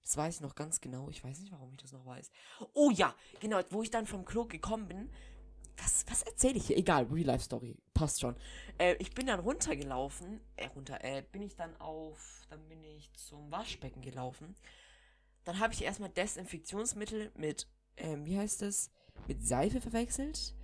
Das 0.08 0.16
weiß 0.16 0.36
ich 0.36 0.42
noch 0.42 0.56
ganz 0.56 0.80
genau. 0.80 1.10
Ich 1.10 1.22
weiß 1.22 1.42
nicht, 1.42 1.52
warum 1.52 1.70
ich 1.72 1.82
das 1.82 1.92
noch 1.92 2.06
weiß. 2.06 2.32
Oh 2.74 2.92
ja, 2.92 3.14
genau, 3.42 3.60
wo 3.72 3.84
ich 3.84 3.92
dann 3.92 4.08
vom 4.08 4.24
Klo 4.24 4.46
gekommen 4.46 4.88
bin. 4.88 5.10
Was, 5.76 6.06
was 6.10 6.24
erzähle 6.24 6.56
ich 6.56 6.68
hier? 6.68 6.78
Egal, 6.78 7.08
Real-Life-Story. 7.12 7.76
Passt 7.94 8.22
schon. 8.22 8.38
Äh, 8.78 8.96
ich 9.00 9.14
bin 9.14 9.28
dann 9.28 9.42
runtergelaufen. 9.42 10.40
Äh, 10.56 10.68
runter, 10.68 11.04
äh, 11.04 11.24
bin 11.30 11.42
ich 11.42 11.58
dann 11.58 11.76
auf. 11.82 12.48
Dann 12.50 12.66
bin 12.70 12.82
ich 12.86 13.12
zum 13.16 13.52
Waschbecken 13.52 14.02
gelaufen. 14.02 14.56
Dann 15.44 15.60
habe 15.60 15.74
ich 15.74 15.84
erstmal 15.84 16.10
Desinfektionsmittel 16.10 17.34
mit, 17.36 17.68
ähm, 17.98 18.26
wie 18.26 18.38
heißt 18.38 18.62
das? 18.62 18.92
Mit 19.28 19.46
Seife 19.46 19.82
verwechselt. 19.82 20.56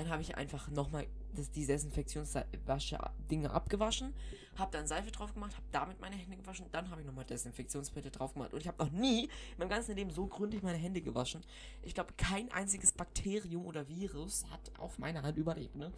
Dann 0.00 0.08
habe 0.08 0.22
ich 0.22 0.34
einfach 0.38 0.70
nochmal 0.70 1.06
die 1.36 1.66
Desinfektionswasche-Dinge 1.66 3.50
abgewaschen, 3.50 4.14
habe 4.56 4.70
dann 4.72 4.86
Seife 4.86 5.10
drauf 5.10 5.34
gemacht, 5.34 5.54
habe 5.54 5.66
damit 5.72 6.00
meine 6.00 6.16
Hände 6.16 6.38
gewaschen, 6.38 6.64
dann 6.72 6.88
habe 6.90 7.02
ich 7.02 7.06
nochmal 7.06 7.26
Desinfektionsmittel 7.26 8.10
drauf 8.10 8.32
gemacht. 8.32 8.54
Und 8.54 8.60
ich 8.60 8.66
habe 8.66 8.82
noch 8.82 8.90
nie 8.90 9.24
in 9.24 9.58
meinem 9.58 9.68
ganzen 9.68 9.94
Leben 9.94 10.10
so 10.10 10.26
gründlich 10.26 10.62
meine 10.62 10.78
Hände 10.78 11.02
gewaschen. 11.02 11.42
Ich 11.82 11.92
glaube, 11.92 12.14
kein 12.16 12.50
einziges 12.50 12.92
Bakterium 12.92 13.66
oder 13.66 13.88
Virus 13.88 14.46
hat 14.48 14.72
auf 14.78 14.98
meiner 14.98 15.22
Hand 15.22 15.36
überlebt, 15.36 15.76
ne? 15.76 15.92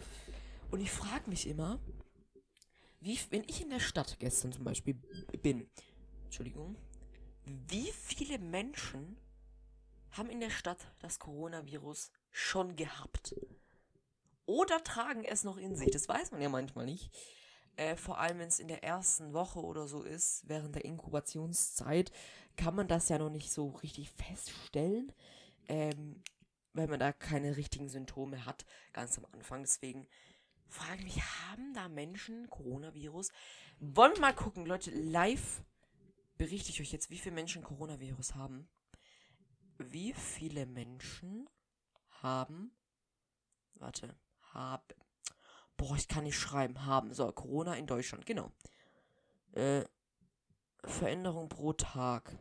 Und 0.73 0.81
ich 0.81 0.91
frage 0.91 1.31
mich 1.31 1.47
immer, 1.47 1.79
wie, 2.99 3.21
wenn 3.31 3.45
ich 3.47 3.63
in 3.63 3.71
der 3.71 3.79
Stadt 3.79 4.17
gestern 4.19 4.51
zum 4.51 4.65
Beispiel 4.65 4.95
bin, 5.43 5.71
Entschuldigung, 6.25 6.75
wie 7.45 7.93
viele 7.93 8.41
Menschen 8.41 9.17
haben 10.11 10.29
in 10.29 10.41
der 10.41 10.51
Stadt 10.51 10.93
das 10.99 11.21
Coronavirus 11.21 12.11
schon 12.33 12.75
gehabt? 12.75 13.37
Oder 14.53 14.85
tragen 14.85 15.25
es 15.25 15.45
noch 15.45 15.57
in 15.57 15.77
sich. 15.77 15.91
Das 15.91 16.09
weiß 16.09 16.31
man 16.31 16.43
ja 16.43 16.51
manchmal 16.51 16.85
nicht. 16.85 17.11
Äh, 17.77 17.97
vor 17.97 18.19
allem, 18.19 18.39
wenn 18.39 18.49
es 18.49 18.59
in 18.59 18.69
der 18.69 18.85
ersten 18.85 19.33
Woche 19.33 19.61
oder 19.61 19.89
so 19.89 20.03
ist, 20.03 20.47
während 20.47 20.75
der 20.75 20.85
Inkubationszeit, 20.85 22.13
kann 22.57 22.75
man 22.75 22.87
das 22.87 23.09
ja 23.09 23.19
noch 23.19 23.31
nicht 23.31 23.51
so 23.51 23.71
richtig 23.83 24.11
feststellen, 24.11 25.11
ähm, 25.69 26.23
weil 26.75 26.87
man 26.87 27.01
da 27.01 27.13
keine 27.13 27.57
richtigen 27.57 27.89
Symptome 27.89 28.45
hat, 28.45 28.67
ganz 28.93 29.17
am 29.17 29.27
Anfang. 29.33 29.63
Deswegen 29.63 30.07
frage 30.69 30.99
ich 30.99 31.05
mich, 31.05 31.23
haben 31.23 31.73
da 31.73 31.89
Menschen 31.89 32.51
Coronavirus? 32.51 33.33
Wollen 33.81 34.13
wir 34.13 34.21
mal 34.21 34.35
gucken, 34.35 34.67
Leute, 34.67 34.91
live 34.91 35.65
berichte 36.37 36.69
ich 36.69 36.81
euch 36.83 36.93
jetzt, 36.93 37.09
wie 37.09 37.19
viele 37.19 37.35
Menschen 37.35 37.63
Coronavirus 37.63 38.35
haben. 38.35 38.69
Wie 39.79 40.13
viele 40.13 40.67
Menschen 40.67 41.49
haben, 42.21 42.77
warte, 43.77 44.15
haben. 44.55 44.83
Boah, 45.77 45.97
ich 45.97 46.09
kann 46.09 46.25
nicht 46.25 46.39
schreiben. 46.39 46.85
Haben. 46.87 47.13
So, 47.13 47.31
Corona 47.33 47.75
in 47.75 47.87
Deutschland, 47.87 48.27
genau. 48.27 48.53
Äh, 49.53 49.85
Veränderung 50.85 51.49
pro 51.49 51.73
Tag. 51.73 52.37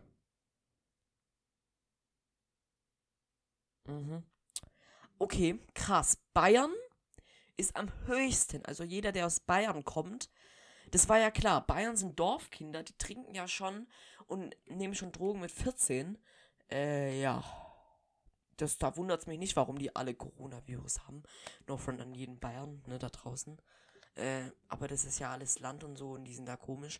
Mhm. 3.85 4.23
Okay, 5.19 5.59
krass. 5.73 6.17
Bayern 6.33 6.73
ist 7.57 7.75
am 7.75 7.91
höchsten. 8.05 8.65
Also 8.65 8.83
jeder, 8.83 9.11
der 9.11 9.25
aus 9.27 9.39
Bayern 9.39 9.83
kommt, 9.83 10.29
das 10.91 11.07
war 11.09 11.19
ja 11.19 11.31
klar. 11.31 11.65
Bayern 11.65 11.95
sind 11.95 12.19
Dorfkinder, 12.19 12.83
die 12.83 12.97
trinken 12.97 13.33
ja 13.33 13.47
schon 13.47 13.87
und 14.27 14.55
nehmen 14.67 14.95
schon 14.95 15.11
Drogen 15.11 15.39
mit 15.39 15.51
14. 15.51 16.17
Äh, 16.69 17.21
ja 17.21 17.43
das, 18.61 18.77
da 18.77 18.95
wundert 18.95 19.21
es 19.21 19.27
mich 19.27 19.39
nicht, 19.39 19.55
warum 19.55 19.77
die 19.77 19.95
alle 19.95 20.13
Coronavirus 20.13 21.07
haben. 21.07 21.23
Nur 21.67 21.79
von 21.79 21.99
an 21.99 22.13
jeden 22.13 22.39
Bayern, 22.39 22.81
ne, 22.87 22.99
da 22.99 23.09
draußen. 23.09 23.57
Äh, 24.15 24.51
aber 24.67 24.87
das 24.87 25.05
ist 25.05 25.19
ja 25.19 25.31
alles 25.31 25.59
Land 25.59 25.83
und 25.83 25.97
so 25.97 26.11
und 26.11 26.25
die 26.25 26.35
sind 26.35 26.47
da 26.47 26.55
komisch. 26.55 26.99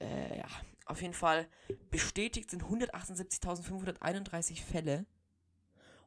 Äh, 0.00 0.38
ja, 0.38 0.48
auf 0.86 1.02
jeden 1.02 1.14
Fall 1.14 1.48
bestätigt 1.90 2.50
sind 2.50 2.64
178.531 2.64 4.62
Fälle. 4.62 5.06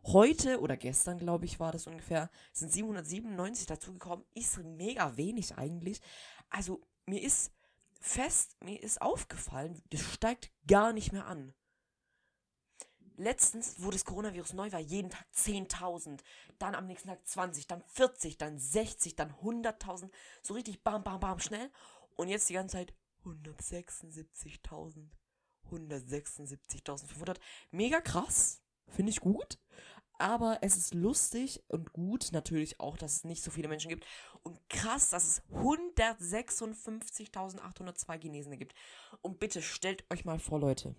Heute 0.04 0.60
oder 0.62 0.78
gestern, 0.78 1.18
glaube 1.18 1.46
ich, 1.46 1.60
war 1.60 1.72
das 1.72 1.88
ungefähr, 1.88 2.30
sind 2.54 2.72
797 2.72 3.66
dazugekommen. 3.66 4.24
Ist 4.36 4.58
mega 4.60 5.18
wenig 5.18 5.58
eigentlich. 5.58 6.00
Also, 6.50 6.82
mir 7.08 7.22
ist 7.22 7.52
fest, 8.00 8.56
mir 8.64 8.82
ist 8.84 9.02
aufgefallen, 9.02 9.82
das 9.90 10.02
steigt 10.02 10.52
gar 10.68 10.94
nicht 10.94 11.12
mehr 11.12 11.26
an 11.26 11.56
letztens, 13.18 13.76
wo 13.80 13.92
das 13.92 14.06
Coronavirus 14.06 14.54
neu 14.54 14.72
war, 14.72 14.80
jeden 14.80 15.10
Tag 15.10 15.26
10.000, 15.36 16.22
dann 16.60 16.76
am 16.76 16.86
nächsten 16.88 17.10
Tag 17.10 17.28
20, 17.28 17.68
dann 17.68 17.84
40, 17.88 18.38
dann 18.38 18.58
60, 18.58 19.16
dann 19.16 19.34
100.000, 19.34 20.10
so 20.42 20.54
richtig 20.54 20.82
bam, 20.84 21.04
bam, 21.04 21.20
bam, 21.20 21.40
schnell. 21.40 21.70
Und 22.16 22.30
jetzt 22.30 22.48
die 22.50 22.54
ganze 22.54 22.78
Zeit 22.78 22.94
176.000, 23.26 25.10
176.500. 25.72 27.38
Mega 27.72 28.00
krass, 28.02 28.62
finde 28.88 29.10
ich 29.12 29.20
gut. 29.20 29.60
Aber 30.18 30.60
es 30.62 30.78
ist 30.78 30.94
lustig 30.94 31.62
und 31.68 31.92
gut 31.92 32.30
natürlich 32.32 32.80
auch, 32.80 32.96
dass 32.96 33.18
es 33.18 33.26
nicht 33.26 33.44
so 33.44 33.52
viele 33.52 33.68
Menschen 33.68 33.90
gibt. 33.90 34.06
Und 34.44 34.58
krass, 34.70 35.10
dass 35.10 35.26
es 35.26 35.42
156.802 35.52 38.18
Genesene 38.20 38.58
gibt. 38.58 38.76
Und 39.22 39.40
bitte 39.40 39.62
stellt 39.62 40.10
euch 40.10 40.24
mal 40.24 40.40
vor, 40.40 40.62
Leute. 40.62 40.96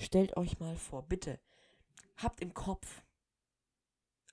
Stellt 0.00 0.36
euch 0.36 0.58
mal 0.58 0.76
vor, 0.76 1.02
bitte. 1.02 1.38
Habt 2.16 2.40
im 2.40 2.52
Kopf. 2.54 3.04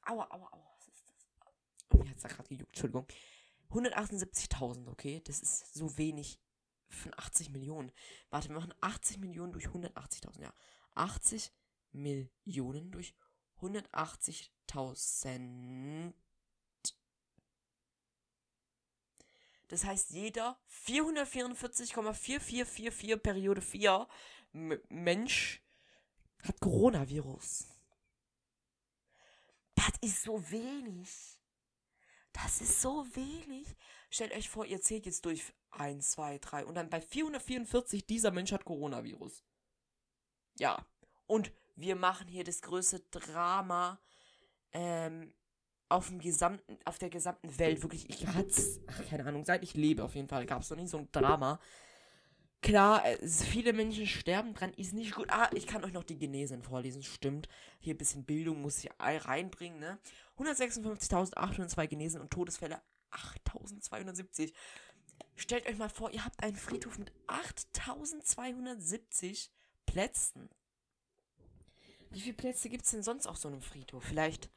Aua, 0.06 0.26
aua, 0.32 0.48
aua, 0.54 0.76
was 0.78 0.88
ist 0.88 1.06
das? 1.06 1.28
Oh, 1.90 1.98
mir 1.98 2.10
hat's 2.10 2.22
da 2.22 2.30
gerade 2.30 2.48
gejuckt, 2.48 2.70
Entschuldigung. 2.70 3.06
178.000, 3.72 4.90
okay? 4.90 5.22
Das 5.26 5.42
ist 5.42 5.74
so 5.74 5.98
wenig 5.98 6.40
von 6.88 7.12
80 7.18 7.50
Millionen. 7.50 7.92
Warte, 8.30 8.48
wir 8.48 8.56
machen 8.56 8.74
80 8.80 9.20
Millionen 9.20 9.52
durch 9.52 9.68
180.000, 9.68 10.42
ja. 10.42 10.54
80 10.96 11.52
Millionen 11.92 12.92
durch 12.92 13.14
180.000. 13.60 16.14
Das 19.68 19.84
heißt, 19.84 20.12
jeder 20.12 20.58
444,4444 20.86 23.18
Periode 23.18 23.62
4 23.62 24.08
M 24.54 24.80
Mensch 24.90 25.62
hat 26.44 26.60
Coronavirus. 26.60 27.68
Das 29.76 29.92
ist 30.02 30.24
so 30.24 30.50
wenig. 30.50 31.10
Das 32.32 32.62
ist 32.62 32.82
so 32.82 33.06
wenig. 33.16 33.68
Stellt 34.10 34.34
euch 34.34 34.50
vor, 34.50 34.66
ihr 34.66 34.82
zählt 34.82 35.06
jetzt 35.06 35.26
durch 35.26 35.54
1, 35.72 36.12
2, 36.12 36.40
3 36.40 36.66
und 36.66 36.76
dann 36.76 36.90
bei 36.90 37.02
444 37.02 38.06
dieser 38.06 38.32
Mensch 38.32 38.52
hat 38.52 38.64
Coronavirus. 38.64 39.44
Ja. 40.60 40.86
Und 41.26 41.52
wir 41.76 41.96
machen 41.96 42.28
hier 42.28 42.44
das 42.44 42.62
größte 42.62 43.02
Drama 43.12 44.00
ähm, 44.72 45.34
auf 45.90 46.08
dem 46.08 46.20
gesamten, 46.20 46.78
auf 46.86 46.98
der 46.98 47.10
gesamten 47.10 47.58
Welt. 47.60 47.84
Wirklich, 47.84 48.10
ich 48.10 48.28
hatte 48.28 48.54
keine 49.10 49.26
Ahnung, 49.26 49.46
seit 49.46 49.64
ich 49.64 49.74
lebe 49.74 50.04
auf 50.04 50.16
jeden 50.16 50.28
Fall, 50.28 50.46
gab 50.46 50.62
es 50.62 50.70
noch 50.70 50.78
nie 50.78 50.88
so 50.88 50.98
ein 50.98 51.10
Drama. 51.12 51.60
Klar, 52.62 53.04
viele 53.24 53.72
Menschen 53.72 54.08
sterben 54.08 54.54
dran, 54.54 54.74
ist 54.74 54.94
nicht 54.94 55.16
gut. 55.16 55.30
Ah, 55.30 55.50
ich 55.54 55.68
kann 55.68 55.86
euch 55.86 55.94
noch 55.94 56.04
die 56.04 56.18
Genesen 56.18 56.64
vorlesen, 56.64 57.04
stimmt. 57.04 57.48
Hier 57.80 57.94
ein 57.94 57.98
bisschen 57.98 58.26
Bildung 58.26 58.62
muss 58.62 58.84
ich 58.84 58.90
reinbringen, 59.00 59.80
ne? 59.80 60.00
156.802 60.38 61.88
Genesen 61.88 62.20
und 62.20 62.32
Todesfälle 62.32 62.82
8.270. 63.12 64.52
Stellt 65.36 65.68
euch 65.68 65.78
mal 65.78 65.90
vor, 65.90 66.12
ihr 66.12 66.26
habt 66.26 66.44
einen 66.44 66.56
Friedhof 66.56 66.98
mit 66.98 67.12
8.270 67.28 69.50
Plätzen. 69.86 70.50
Wie 72.10 72.22
viele 72.22 72.36
Plätze 72.36 72.70
gibt 72.70 72.86
es 72.86 72.92
denn 72.92 73.04
sonst 73.04 73.28
auf 73.28 73.38
so 73.38 73.48
einem 73.48 73.62
Friedhof? 73.62 74.04
Vielleicht 74.04 74.50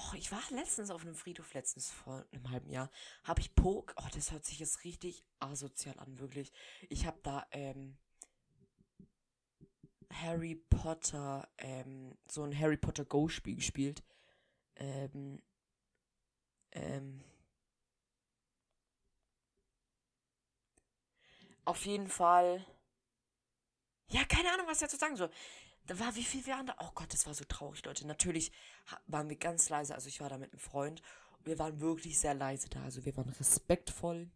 Oh, 0.00 0.14
ich 0.14 0.30
war 0.30 0.42
letztens 0.50 0.90
auf 0.90 1.02
einem 1.02 1.14
Friedhof, 1.14 1.54
letztens 1.54 1.90
vor 1.90 2.24
einem 2.32 2.50
halben 2.50 2.70
Jahr, 2.70 2.90
habe 3.24 3.40
ich 3.40 3.54
Poke. 3.54 3.94
Oh, 3.96 4.08
das 4.14 4.30
hört 4.30 4.44
sich 4.44 4.58
jetzt 4.60 4.84
richtig 4.84 5.24
asozial 5.40 5.98
an, 5.98 6.18
wirklich. 6.18 6.52
Ich 6.88 7.04
habe 7.06 7.18
da, 7.22 7.46
ähm, 7.50 7.98
Harry 10.12 10.54
Potter, 10.54 11.48
ähm, 11.58 12.16
so 12.30 12.42
ein 12.44 12.58
Harry 12.58 12.76
Potter 12.76 13.04
Go-Spiel 13.04 13.56
gespielt. 13.56 14.02
Ähm, 14.76 15.42
ähm, 16.72 17.24
auf 21.64 21.84
jeden 21.86 22.08
Fall. 22.08 22.64
Ja, 24.10 24.24
keine 24.24 24.52
Ahnung, 24.52 24.66
was 24.66 24.78
ich 24.78 24.82
dazu 24.82 24.96
sagen 24.96 25.16
soll. 25.16 25.30
Da 25.88 25.98
war, 25.98 26.14
wie 26.16 26.22
viel 26.22 26.46
waren 26.46 26.66
da? 26.66 26.76
Oh 26.80 26.90
Gott, 26.94 27.12
das 27.14 27.26
war 27.26 27.32
so 27.32 27.44
traurig, 27.44 27.82
Leute. 27.84 28.06
Natürlich 28.06 28.52
waren 29.06 29.30
wir 29.30 29.36
ganz 29.36 29.70
leise. 29.70 29.94
Also 29.94 30.08
ich 30.08 30.20
war 30.20 30.28
da 30.28 30.36
mit 30.36 30.52
einem 30.52 30.60
Freund. 30.60 31.00
Und 31.38 31.46
wir 31.46 31.58
waren 31.58 31.80
wirklich 31.80 32.18
sehr 32.18 32.34
leise 32.34 32.68
da. 32.68 32.82
Also 32.82 33.06
wir 33.06 33.16
waren 33.16 33.30
respektvoll 33.30 34.30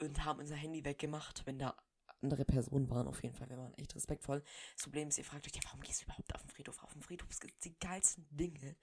und 0.00 0.24
haben 0.24 0.40
unser 0.40 0.54
Handy 0.54 0.84
weggemacht, 0.84 1.46
wenn 1.46 1.58
da 1.58 1.74
andere 2.20 2.44
Personen 2.44 2.90
waren. 2.90 3.08
Auf 3.08 3.22
jeden 3.22 3.34
Fall, 3.34 3.48
wir 3.48 3.56
waren 3.56 3.72
echt 3.78 3.94
respektvoll. 3.94 4.44
Das 4.74 4.82
Problem 4.84 5.08
ist, 5.08 5.16
ihr 5.16 5.24
fragt 5.24 5.46
euch, 5.46 5.54
ja, 5.54 5.62
warum 5.64 5.80
gehst 5.80 6.02
du 6.02 6.04
überhaupt 6.04 6.34
auf 6.34 6.42
den 6.42 6.50
Friedhof? 6.50 6.82
Auf 6.82 6.92
dem 6.92 7.00
Friedhof 7.00 7.40
gibt 7.40 7.54
es 7.54 7.60
die 7.60 7.78
geilsten 7.78 8.26
Dinge, 8.30 8.76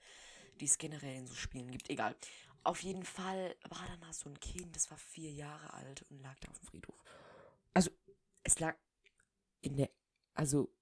die 0.60 0.64
es 0.64 0.78
generell 0.78 1.14
in 1.14 1.28
so 1.28 1.34
Spielen 1.34 1.70
gibt. 1.70 1.90
Egal. 1.90 2.16
Auf 2.64 2.82
jeden 2.82 3.04
Fall 3.04 3.54
war 3.68 3.86
dann 3.86 4.00
da 4.00 4.12
so 4.12 4.28
ein 4.28 4.40
Kind, 4.40 4.74
das 4.74 4.90
war 4.90 4.98
vier 4.98 5.30
Jahre 5.30 5.72
alt 5.74 6.02
und 6.10 6.18
lag 6.18 6.38
da 6.40 6.48
auf 6.48 6.58
dem 6.58 6.66
Friedhof. 6.66 7.04
Also, 7.72 7.92
es 8.42 8.58
lag 8.58 8.76
in 9.60 9.76
der, 9.76 9.90
also, 10.34 10.74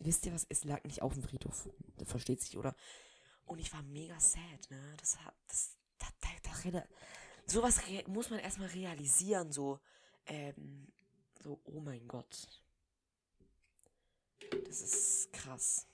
wisst 0.00 0.26
ihr 0.26 0.32
was, 0.32 0.46
es 0.48 0.64
lag 0.64 0.82
nicht 0.84 1.02
auf 1.02 1.14
dem 1.14 1.22
Friedhof. 1.22 1.68
Versteht 2.04 2.40
sich, 2.40 2.56
oder? 2.56 2.74
Und 3.44 3.58
ich 3.58 3.72
war 3.72 3.82
mega 3.82 4.18
sad, 4.18 4.70
ne? 4.70 4.94
Das 4.98 5.18
hat, 5.20 5.34
das, 5.46 5.76
das, 5.98 6.12
das, 6.20 6.62
das 6.62 6.84
sowas 7.46 7.80
muss 8.06 8.30
man 8.30 8.38
erstmal 8.38 8.68
realisieren, 8.68 9.52
so, 9.52 9.80
ähm, 10.26 10.86
so, 11.42 11.60
oh 11.64 11.80
mein 11.80 12.06
Gott. 12.06 12.46
Das 14.66 14.80
ist 14.80 15.32
krass. 15.32 15.86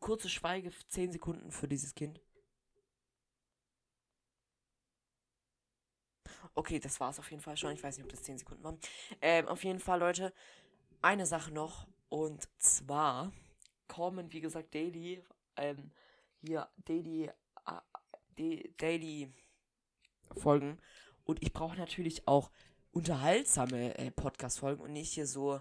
Kurze 0.00 0.28
Schweige, 0.28 0.72
10 0.88 1.12
Sekunden 1.12 1.50
für 1.50 1.68
dieses 1.68 1.94
Kind. 1.94 2.20
Okay, 6.54 6.78
das 6.78 7.00
war 7.00 7.10
es 7.10 7.18
auf 7.18 7.30
jeden 7.30 7.42
Fall 7.42 7.56
schon. 7.56 7.72
Ich 7.72 7.82
weiß 7.82 7.96
nicht, 7.96 8.04
ob 8.04 8.10
das 8.10 8.22
10 8.22 8.38
Sekunden 8.38 8.62
waren. 8.62 8.78
Ähm, 9.20 9.48
auf 9.48 9.64
jeden 9.64 9.80
Fall, 9.80 9.98
Leute, 9.98 10.32
eine 11.02 11.26
Sache 11.26 11.52
noch. 11.52 11.86
Und 12.08 12.48
zwar 12.58 13.32
kommen, 13.88 14.32
wie 14.32 14.40
gesagt, 14.40 14.74
Daily, 14.74 15.22
ähm, 15.56 15.90
hier, 16.40 16.68
Daily, 16.84 17.30
äh, 17.66 18.68
Daily 18.76 19.32
Folgen. 20.36 20.78
Und 21.24 21.42
ich 21.42 21.52
brauche 21.52 21.76
natürlich 21.76 22.28
auch 22.28 22.50
unterhaltsame 22.92 23.98
äh, 23.98 24.10
Podcast-Folgen 24.10 24.82
und 24.82 24.92
nicht 24.92 25.12
hier 25.12 25.26
so, 25.26 25.60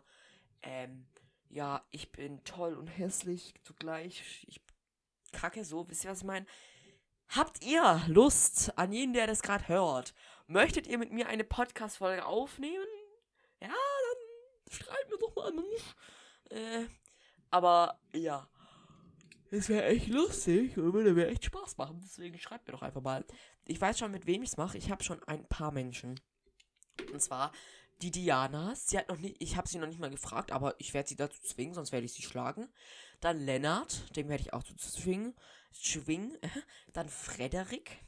ähm, 0.61 1.07
ja, 1.49 1.85
ich 1.91 2.11
bin 2.11 2.43
toll 2.43 2.75
und 2.75 2.87
hässlich 2.87 3.53
zugleich. 3.63 4.45
Ich 4.47 4.61
kacke 5.31 5.65
so, 5.65 5.87
wisst 5.89 6.03
ihr, 6.03 6.11
was 6.11 6.19
ich 6.19 6.25
meine? 6.25 6.45
Habt 7.29 7.63
ihr 7.63 8.01
Lust 8.07 8.77
an 8.77 8.91
jeden, 8.91 9.13
der 9.13 9.25
das 9.27 9.41
gerade 9.41 9.67
hört? 9.67 10.13
Möchtet 10.47 10.87
ihr 10.87 10.97
mit 10.97 11.11
mir 11.11 11.27
eine 11.27 11.43
Podcast-Folge 11.43 12.25
aufnehmen? 12.25 12.87
Ja, 13.61 13.69
dann 13.69 14.73
schreibt 14.73 15.09
mir 15.09 15.17
doch 15.17 15.35
mal 15.35 15.47
an. 15.47 15.63
Äh, 16.49 16.85
aber 17.49 17.99
ja, 18.13 18.47
es 19.51 19.69
wäre 19.69 19.85
echt 19.85 20.07
lustig 20.07 20.77
und 20.77 20.93
würde 20.93 21.13
mir 21.13 21.27
echt 21.27 21.45
Spaß 21.45 21.77
machen. 21.77 22.01
Deswegen 22.03 22.39
schreibt 22.39 22.67
mir 22.67 22.73
doch 22.73 22.81
einfach 22.81 23.01
mal. 23.01 23.23
Ich 23.65 23.79
weiß 23.79 23.99
schon, 23.99 24.11
mit 24.11 24.25
wem 24.25 24.41
ich 24.41 24.49
es 24.49 24.57
mache. 24.57 24.77
Ich 24.77 24.89
habe 24.89 25.03
schon 25.03 25.23
ein 25.25 25.47
paar 25.47 25.71
Menschen. 25.71 26.19
Und 27.11 27.21
zwar 27.21 27.51
die 28.01 28.09
Diana. 28.09 28.75
Sie 28.75 28.97
hat 28.97 29.09
noch 29.09 29.19
nicht, 29.19 29.35
ich 29.39 29.55
habe 29.55 29.67
sie 29.67 29.77
noch 29.77 29.87
nicht 29.87 29.99
mal 29.99 30.09
gefragt, 30.09 30.51
aber 30.51 30.73
ich 30.79 30.93
werde 30.95 31.07
sie 31.07 31.15
dazu 31.15 31.39
zwingen, 31.41 31.75
sonst 31.75 31.91
werde 31.91 32.05
ich 32.05 32.13
sie 32.13 32.23
schlagen. 32.23 32.67
Dann 33.21 33.39
Lennart, 33.39 34.15
den 34.15 34.27
werde 34.27 34.41
ich 34.41 34.53
auch 34.53 34.63
dazu 34.63 34.89
zwingen. 34.89 35.35
Schwing. 35.71 36.37
Dann 36.93 37.07
Frederik. 37.07 37.99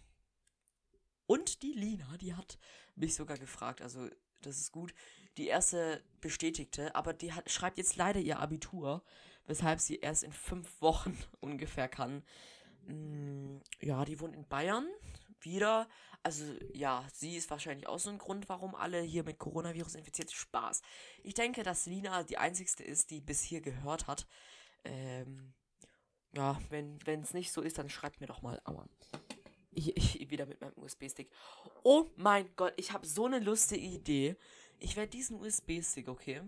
Und 1.27 1.63
die 1.63 1.73
Lina, 1.73 2.17
die 2.17 2.33
hat 2.33 2.57
mich 2.95 3.15
sogar 3.15 3.37
gefragt, 3.37 3.81
also 3.81 4.07
das 4.41 4.59
ist 4.59 4.71
gut. 4.71 4.93
Die 5.37 5.47
erste 5.47 6.03
bestätigte, 6.21 6.95
aber 6.95 7.13
die 7.13 7.33
hat, 7.33 7.49
schreibt 7.49 7.77
jetzt 7.77 7.95
leider 7.95 8.19
ihr 8.19 8.39
Abitur, 8.39 9.03
weshalb 9.47 9.79
sie 9.79 9.97
erst 9.97 10.23
in 10.23 10.31
fünf 10.31 10.81
Wochen 10.81 11.17
ungefähr 11.39 11.87
kann. 11.87 12.23
Mm, 12.87 13.57
ja, 13.81 14.05
die 14.05 14.19
wohnt 14.19 14.35
in 14.35 14.47
Bayern. 14.47 14.87
Wieder. 15.41 15.87
Also, 16.23 16.43
ja, 16.73 17.05
sie 17.13 17.35
ist 17.35 17.51
wahrscheinlich 17.51 17.87
auch 17.87 17.99
so 17.99 18.09
ein 18.09 18.17
Grund, 18.17 18.49
warum 18.49 18.73
alle 18.73 19.01
hier 19.01 19.23
mit 19.23 19.37
Coronavirus 19.37 19.95
infiziert 19.95 20.29
sind. 20.29 20.37
Spaß. 20.37 20.81
Ich 21.21 21.35
denke, 21.35 21.61
dass 21.61 21.85
Lina 21.85 22.23
die 22.23 22.37
einzigste 22.37 22.83
ist, 22.83 23.11
die 23.11 23.21
bis 23.21 23.41
hier 23.41 23.61
gehört 23.61 24.07
hat. 24.07 24.25
Ähm, 24.83 25.53
ja, 26.33 26.59
wenn 26.69 27.21
es 27.21 27.33
nicht 27.33 27.51
so 27.51 27.61
ist, 27.61 27.77
dann 27.77 27.89
schreibt 27.89 28.21
mir 28.21 28.27
doch 28.27 28.41
mal. 28.41 28.59
Aua. 28.65 28.87
Ich, 29.75 29.95
ich, 29.95 30.29
wieder 30.29 30.45
mit 30.45 30.61
meinem 30.61 30.77
USB-Stick. 30.77 31.29
Oh 31.83 32.09
mein 32.15 32.49
Gott, 32.55 32.73
ich 32.77 32.91
habe 32.91 33.05
so 33.05 33.25
eine 33.25 33.39
lustige 33.39 33.85
Idee. 33.85 34.35
Ich 34.79 34.95
werde 34.95 35.09
diesen 35.09 35.39
USB-Stick, 35.39 36.07
okay? 36.07 36.41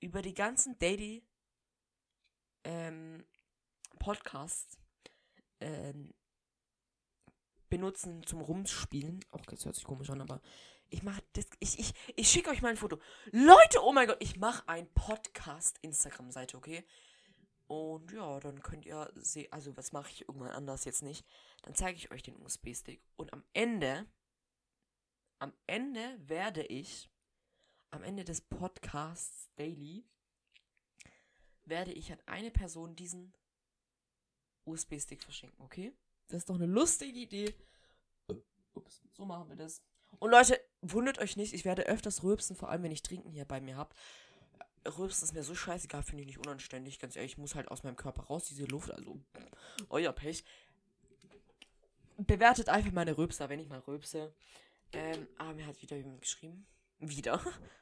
Über 0.00 0.22
die 0.22 0.34
ganzen 0.34 0.78
Daily 0.78 1.22
ähm, 2.64 3.24
Podcasts 3.98 4.78
ähm, 5.60 6.14
benutzen 7.68 8.24
zum 8.24 8.40
Rumspielen. 8.40 9.24
Auch 9.30 9.44
das 9.46 9.64
hört 9.64 9.74
sich 9.74 9.84
komisch 9.84 10.10
an, 10.10 10.20
aber 10.20 10.40
ich 10.88 11.02
mache 11.02 11.22
das. 11.34 11.46
Ich, 11.60 11.78
ich, 11.78 11.94
ich 12.16 12.28
schicke 12.28 12.50
euch 12.50 12.62
mal 12.62 12.68
ein 12.68 12.76
Foto. 12.76 12.98
Leute, 13.30 13.82
oh 13.82 13.92
mein 13.92 14.08
Gott, 14.08 14.16
ich 14.20 14.36
mache 14.36 14.68
ein 14.68 14.88
Podcast-Instagram-Seite, 14.92 16.56
okay? 16.56 16.84
Und 17.70 18.10
ja, 18.10 18.40
dann 18.40 18.62
könnt 18.62 18.84
ihr 18.84 19.12
sehen, 19.14 19.46
also 19.52 19.76
was 19.76 19.92
mache 19.92 20.10
ich 20.10 20.22
irgendwann 20.22 20.50
anders 20.50 20.84
jetzt 20.84 21.04
nicht. 21.04 21.24
Dann 21.62 21.76
zeige 21.76 21.96
ich 21.96 22.10
euch 22.10 22.20
den 22.20 22.34
USB-Stick. 22.42 23.00
Und 23.14 23.32
am 23.32 23.44
Ende, 23.52 24.08
am 25.38 25.52
Ende 25.68 26.18
werde 26.18 26.64
ich, 26.64 27.08
am 27.92 28.02
Ende 28.02 28.24
des 28.24 28.40
Podcasts 28.40 29.50
Daily, 29.54 30.04
werde 31.62 31.92
ich 31.92 32.10
an 32.10 32.18
eine 32.26 32.50
Person 32.50 32.96
diesen 32.96 33.32
USB-Stick 34.64 35.22
verschenken, 35.22 35.62
okay? 35.62 35.92
Das 36.26 36.38
ist 36.38 36.50
doch 36.50 36.56
eine 36.56 36.66
lustige 36.66 37.20
Idee. 37.20 37.54
Ups, 38.74 39.00
so 39.12 39.24
machen 39.24 39.48
wir 39.48 39.54
das. 39.54 39.80
Und 40.18 40.32
Leute, 40.32 40.60
wundert 40.80 41.20
euch 41.20 41.36
nicht, 41.36 41.52
ich 41.52 41.64
werde 41.64 41.86
öfters 41.86 42.24
rülpsen, 42.24 42.56
vor 42.56 42.68
allem 42.68 42.82
wenn 42.82 42.90
ich 42.90 43.04
Trinken 43.04 43.30
hier 43.30 43.44
bei 43.44 43.60
mir 43.60 43.76
habe. 43.76 43.94
Rülpsen 44.86 45.24
ist 45.24 45.34
mir 45.34 45.42
so 45.42 45.54
scheißegal, 45.54 46.02
finde 46.02 46.22
ich 46.22 46.26
nicht 46.28 46.38
unanständig. 46.38 46.98
Ganz 46.98 47.16
ehrlich, 47.16 47.32
ich 47.32 47.38
muss 47.38 47.54
halt 47.54 47.68
aus 47.68 47.82
meinem 47.82 47.96
Körper 47.96 48.22
raus, 48.22 48.44
diese 48.44 48.64
Luft, 48.64 48.90
also 48.90 49.20
euer 49.90 50.12
Pech. 50.12 50.44
Bewertet 52.16 52.68
einfach 52.68 52.92
meine 52.92 53.16
Rülpser, 53.16 53.48
wenn 53.48 53.60
ich 53.60 53.68
mal 53.68 53.80
rülpse. 53.80 54.34
Ähm, 54.92 55.28
aber 55.38 55.54
mir 55.54 55.66
hat 55.66 55.80
wieder 55.80 55.96
jemand 55.96 56.20
geschrieben. 56.20 56.66
Wieder. 56.98 57.42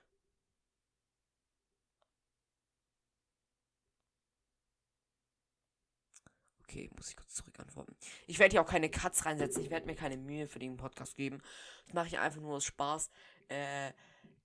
Okay, 6.70 6.90
muss 6.94 7.08
ich 7.08 7.16
kurz 7.16 7.32
zurückantworten. 7.32 7.96
Ich 8.26 8.38
werde 8.38 8.52
hier 8.52 8.60
auch 8.60 8.68
keine 8.68 8.90
Cuts 8.90 9.24
reinsetzen. 9.24 9.62
Ich 9.62 9.70
werde 9.70 9.86
mir 9.86 9.94
keine 9.94 10.18
Mühe 10.18 10.46
für 10.46 10.58
den 10.58 10.76
Podcast 10.76 11.16
geben. 11.16 11.40
Das 11.86 11.94
mache 11.94 12.08
ich 12.08 12.18
einfach 12.18 12.42
nur 12.42 12.56
aus 12.56 12.64
Spaß. 12.64 13.08
Äh, 13.48 13.94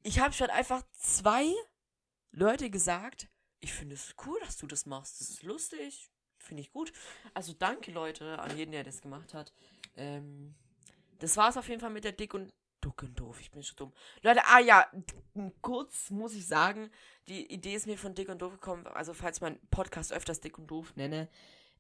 ich 0.04 0.20
habe 0.20 0.34
schon 0.34 0.50
einfach 0.50 0.84
zwei 0.92 1.52
Leute 2.34 2.70
gesagt, 2.70 3.30
ich 3.60 3.74
finde 3.74 3.96
es 3.96 4.16
cool, 4.26 4.38
dass 4.42 4.58
du 4.58 4.68
das 4.68 4.86
machst. 4.86 5.22
Das 5.22 5.30
ist 5.30 5.44
lustig. 5.44 6.12
Finde 6.40 6.62
ich 6.62 6.72
gut. 6.72 6.92
Also 7.34 7.54
danke, 7.54 7.92
Leute, 7.92 8.38
an 8.40 8.58
jeden, 8.58 8.72
der 8.72 8.84
das 8.84 9.02
gemacht 9.02 9.34
hat. 9.34 9.54
Ähm, 9.96 10.56
das 11.20 11.38
es 11.38 11.58
auf 11.58 11.70
jeden 11.70 11.80
Fall 11.80 11.92
mit 11.92 12.04
der 12.04 12.12
Dick 12.12 12.34
und 12.34 12.54
Duck 12.82 13.04
und 13.04 13.18
Doof. 13.18 13.40
Ich 13.40 13.52
bin 13.52 13.64
schon 13.64 13.78
dumm. 13.78 13.94
Leute, 14.24 14.42
ah 14.46 14.60
ja, 14.60 14.92
kurz 15.62 16.10
muss 16.10 16.34
ich 16.34 16.46
sagen, 16.46 16.92
die 17.30 17.50
Idee 17.54 17.76
ist 17.76 17.88
mir 17.88 17.98
von 17.98 18.14
Dick 18.14 18.28
und 18.28 18.42
Doof 18.42 18.54
gekommen. 18.54 18.86
Also 18.88 19.14
falls 19.14 19.40
mein 19.40 19.58
Podcast 19.70 20.12
öfters 20.12 20.42
Dick 20.42 20.58
und 20.58 20.68
Doof 20.68 20.94
nenne, 20.98 21.30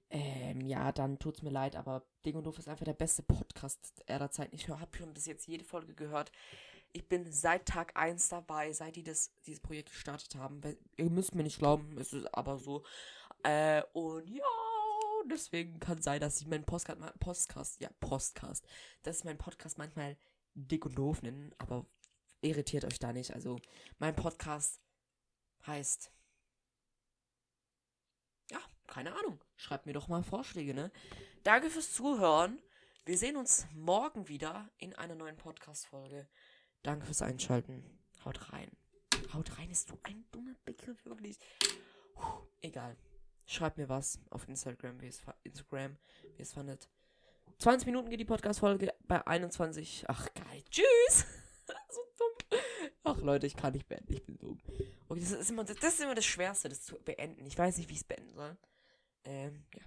ähm, 0.09 0.61
ja, 0.61 0.91
dann 0.91 1.19
tut's 1.19 1.41
mir 1.41 1.49
leid, 1.49 1.75
aber 1.75 2.05
Dick 2.23 2.35
und 2.35 2.45
Doof 2.45 2.59
ist 2.59 2.69
einfach 2.69 2.85
der 2.85 2.93
beste 2.93 3.23
Podcast 3.23 4.03
aller 4.07 4.31
Zeiten. 4.31 4.55
Ich 4.55 4.69
habe 4.69 4.97
schon 4.97 5.13
bis 5.13 5.25
jetzt 5.25 5.47
jede 5.47 5.65
Folge 5.65 5.93
gehört. 5.93 6.31
Ich 6.95 7.09
bin 7.09 7.31
seit 7.31 7.65
Tag 7.65 7.95
1 7.95 8.29
dabei, 8.29 8.71
seit 8.71 8.95
die 8.95 9.03
das, 9.03 9.31
dieses 9.47 9.59
Projekt 9.59 9.89
gestartet 9.89 10.35
haben. 10.35 10.61
Ihr 10.95 11.09
müsst 11.09 11.33
mir 11.33 11.41
nicht 11.41 11.57
glauben, 11.57 11.97
es 11.97 12.13
ist 12.13 12.31
aber 12.35 12.59
so. 12.59 12.83
Äh, 13.41 13.81
und 13.93 14.29
ja, 14.29 14.43
deswegen 15.29 15.79
kann 15.79 16.03
sein, 16.03 16.21
dass 16.21 16.39
ich 16.39 16.47
meinen 16.47 16.65
Postcard, 16.65 17.19
Podcast, 17.19 17.81
ja, 17.81 17.89
Postcast, 17.99 18.65
dass 19.01 19.23
mein 19.23 19.39
Podcast 19.39 19.79
manchmal 19.79 20.17
dick 20.53 20.85
und 20.85 20.95
doof 20.95 21.23
nennen, 21.23 21.53
aber 21.57 21.85
irritiert 22.41 22.85
euch 22.85 22.99
da 22.99 23.11
nicht. 23.11 23.33
Also, 23.33 23.59
mein 23.97 24.15
Podcast 24.15 24.79
heißt. 25.65 26.11
Ja, 28.51 28.59
keine 28.85 29.15
Ahnung. 29.17 29.43
Schreibt 29.55 29.87
mir 29.87 29.93
doch 29.93 30.07
mal 30.07 30.23
Vorschläge, 30.23 30.75
ne? 30.75 30.91
Danke 31.43 31.71
fürs 31.71 31.91
Zuhören. 31.91 32.61
Wir 33.05 33.17
sehen 33.17 33.35
uns 33.35 33.65
morgen 33.73 34.27
wieder 34.27 34.69
in 34.77 34.93
einer 34.93 35.15
neuen 35.15 35.37
Podcast-Folge. 35.37 36.27
Danke 36.83 37.05
fürs 37.05 37.21
Einschalten. 37.21 37.83
Haut 38.25 38.51
rein. 38.51 38.69
Haut 39.33 39.57
rein 39.57 39.71
ist 39.71 39.87
so 39.87 39.97
ein 40.03 40.25
dummer 40.31 40.55
Begriff, 40.65 41.03
wirklich. 41.05 41.37
Puh, 42.13 42.45
egal. 42.61 42.97
Schreibt 43.45 43.77
mir 43.77 43.89
was 43.89 44.19
auf 44.29 44.47
Instagram, 44.47 45.01
wie 45.01 45.07
wie 46.35 46.41
es 46.41 46.53
fandet. 46.53 46.89
20 47.59 47.85
Minuten 47.85 48.09
geht 48.09 48.19
die 48.19 48.25
Podcast-Folge 48.25 48.93
bei 49.07 49.25
21. 49.25 50.05
Ach, 50.07 50.27
geil. 50.33 50.63
Tschüss. 50.69 51.25
so 51.89 52.01
dumm. 52.17 52.59
Ach, 53.03 53.17
Leute, 53.21 53.47
ich 53.47 53.55
kann 53.55 53.73
nicht 53.73 53.87
beenden. 53.87 54.13
Ich 54.13 54.25
bin 54.25 54.37
dumm. 54.37 54.59
Okay, 55.07 55.21
das 55.21 55.31
ist 55.31 55.49
immer 55.49 55.63
das, 55.63 55.77
ist 55.77 56.01
immer 56.01 56.15
das 56.15 56.25
Schwerste, 56.25 56.69
das 56.69 56.81
zu 56.81 56.97
beenden. 56.99 57.45
Ich 57.45 57.57
weiß 57.57 57.77
nicht, 57.77 57.89
wie 57.89 57.93
ich 57.93 57.99
es 57.99 58.05
beenden 58.05 58.33
soll. 58.33 58.57
Ähm, 59.23 59.65
ja. 59.73 59.83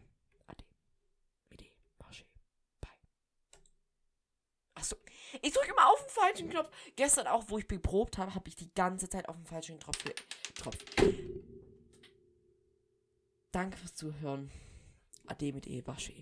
Ich 5.42 5.52
drücke 5.52 5.70
immer 5.70 5.90
auf 5.90 6.00
den 6.00 6.10
falschen 6.10 6.50
Knopf. 6.50 6.70
Gestern 6.96 7.26
auch, 7.26 7.44
wo 7.48 7.58
ich 7.58 7.66
beprobt 7.66 8.18
habe, 8.18 8.34
habe 8.34 8.48
ich 8.48 8.56
die 8.56 8.72
ganze 8.74 9.08
Zeit 9.08 9.28
auf 9.28 9.36
den 9.36 9.46
falschen 9.46 9.78
Knopf. 9.78 9.98
Tropf. 10.54 10.76
Danke 13.52 13.76
fürs 13.76 13.94
Zuhören. 13.94 14.50
Ade 15.26 15.52
mit 15.52 15.66
E. 15.66 15.86
Wasche. 15.86 16.12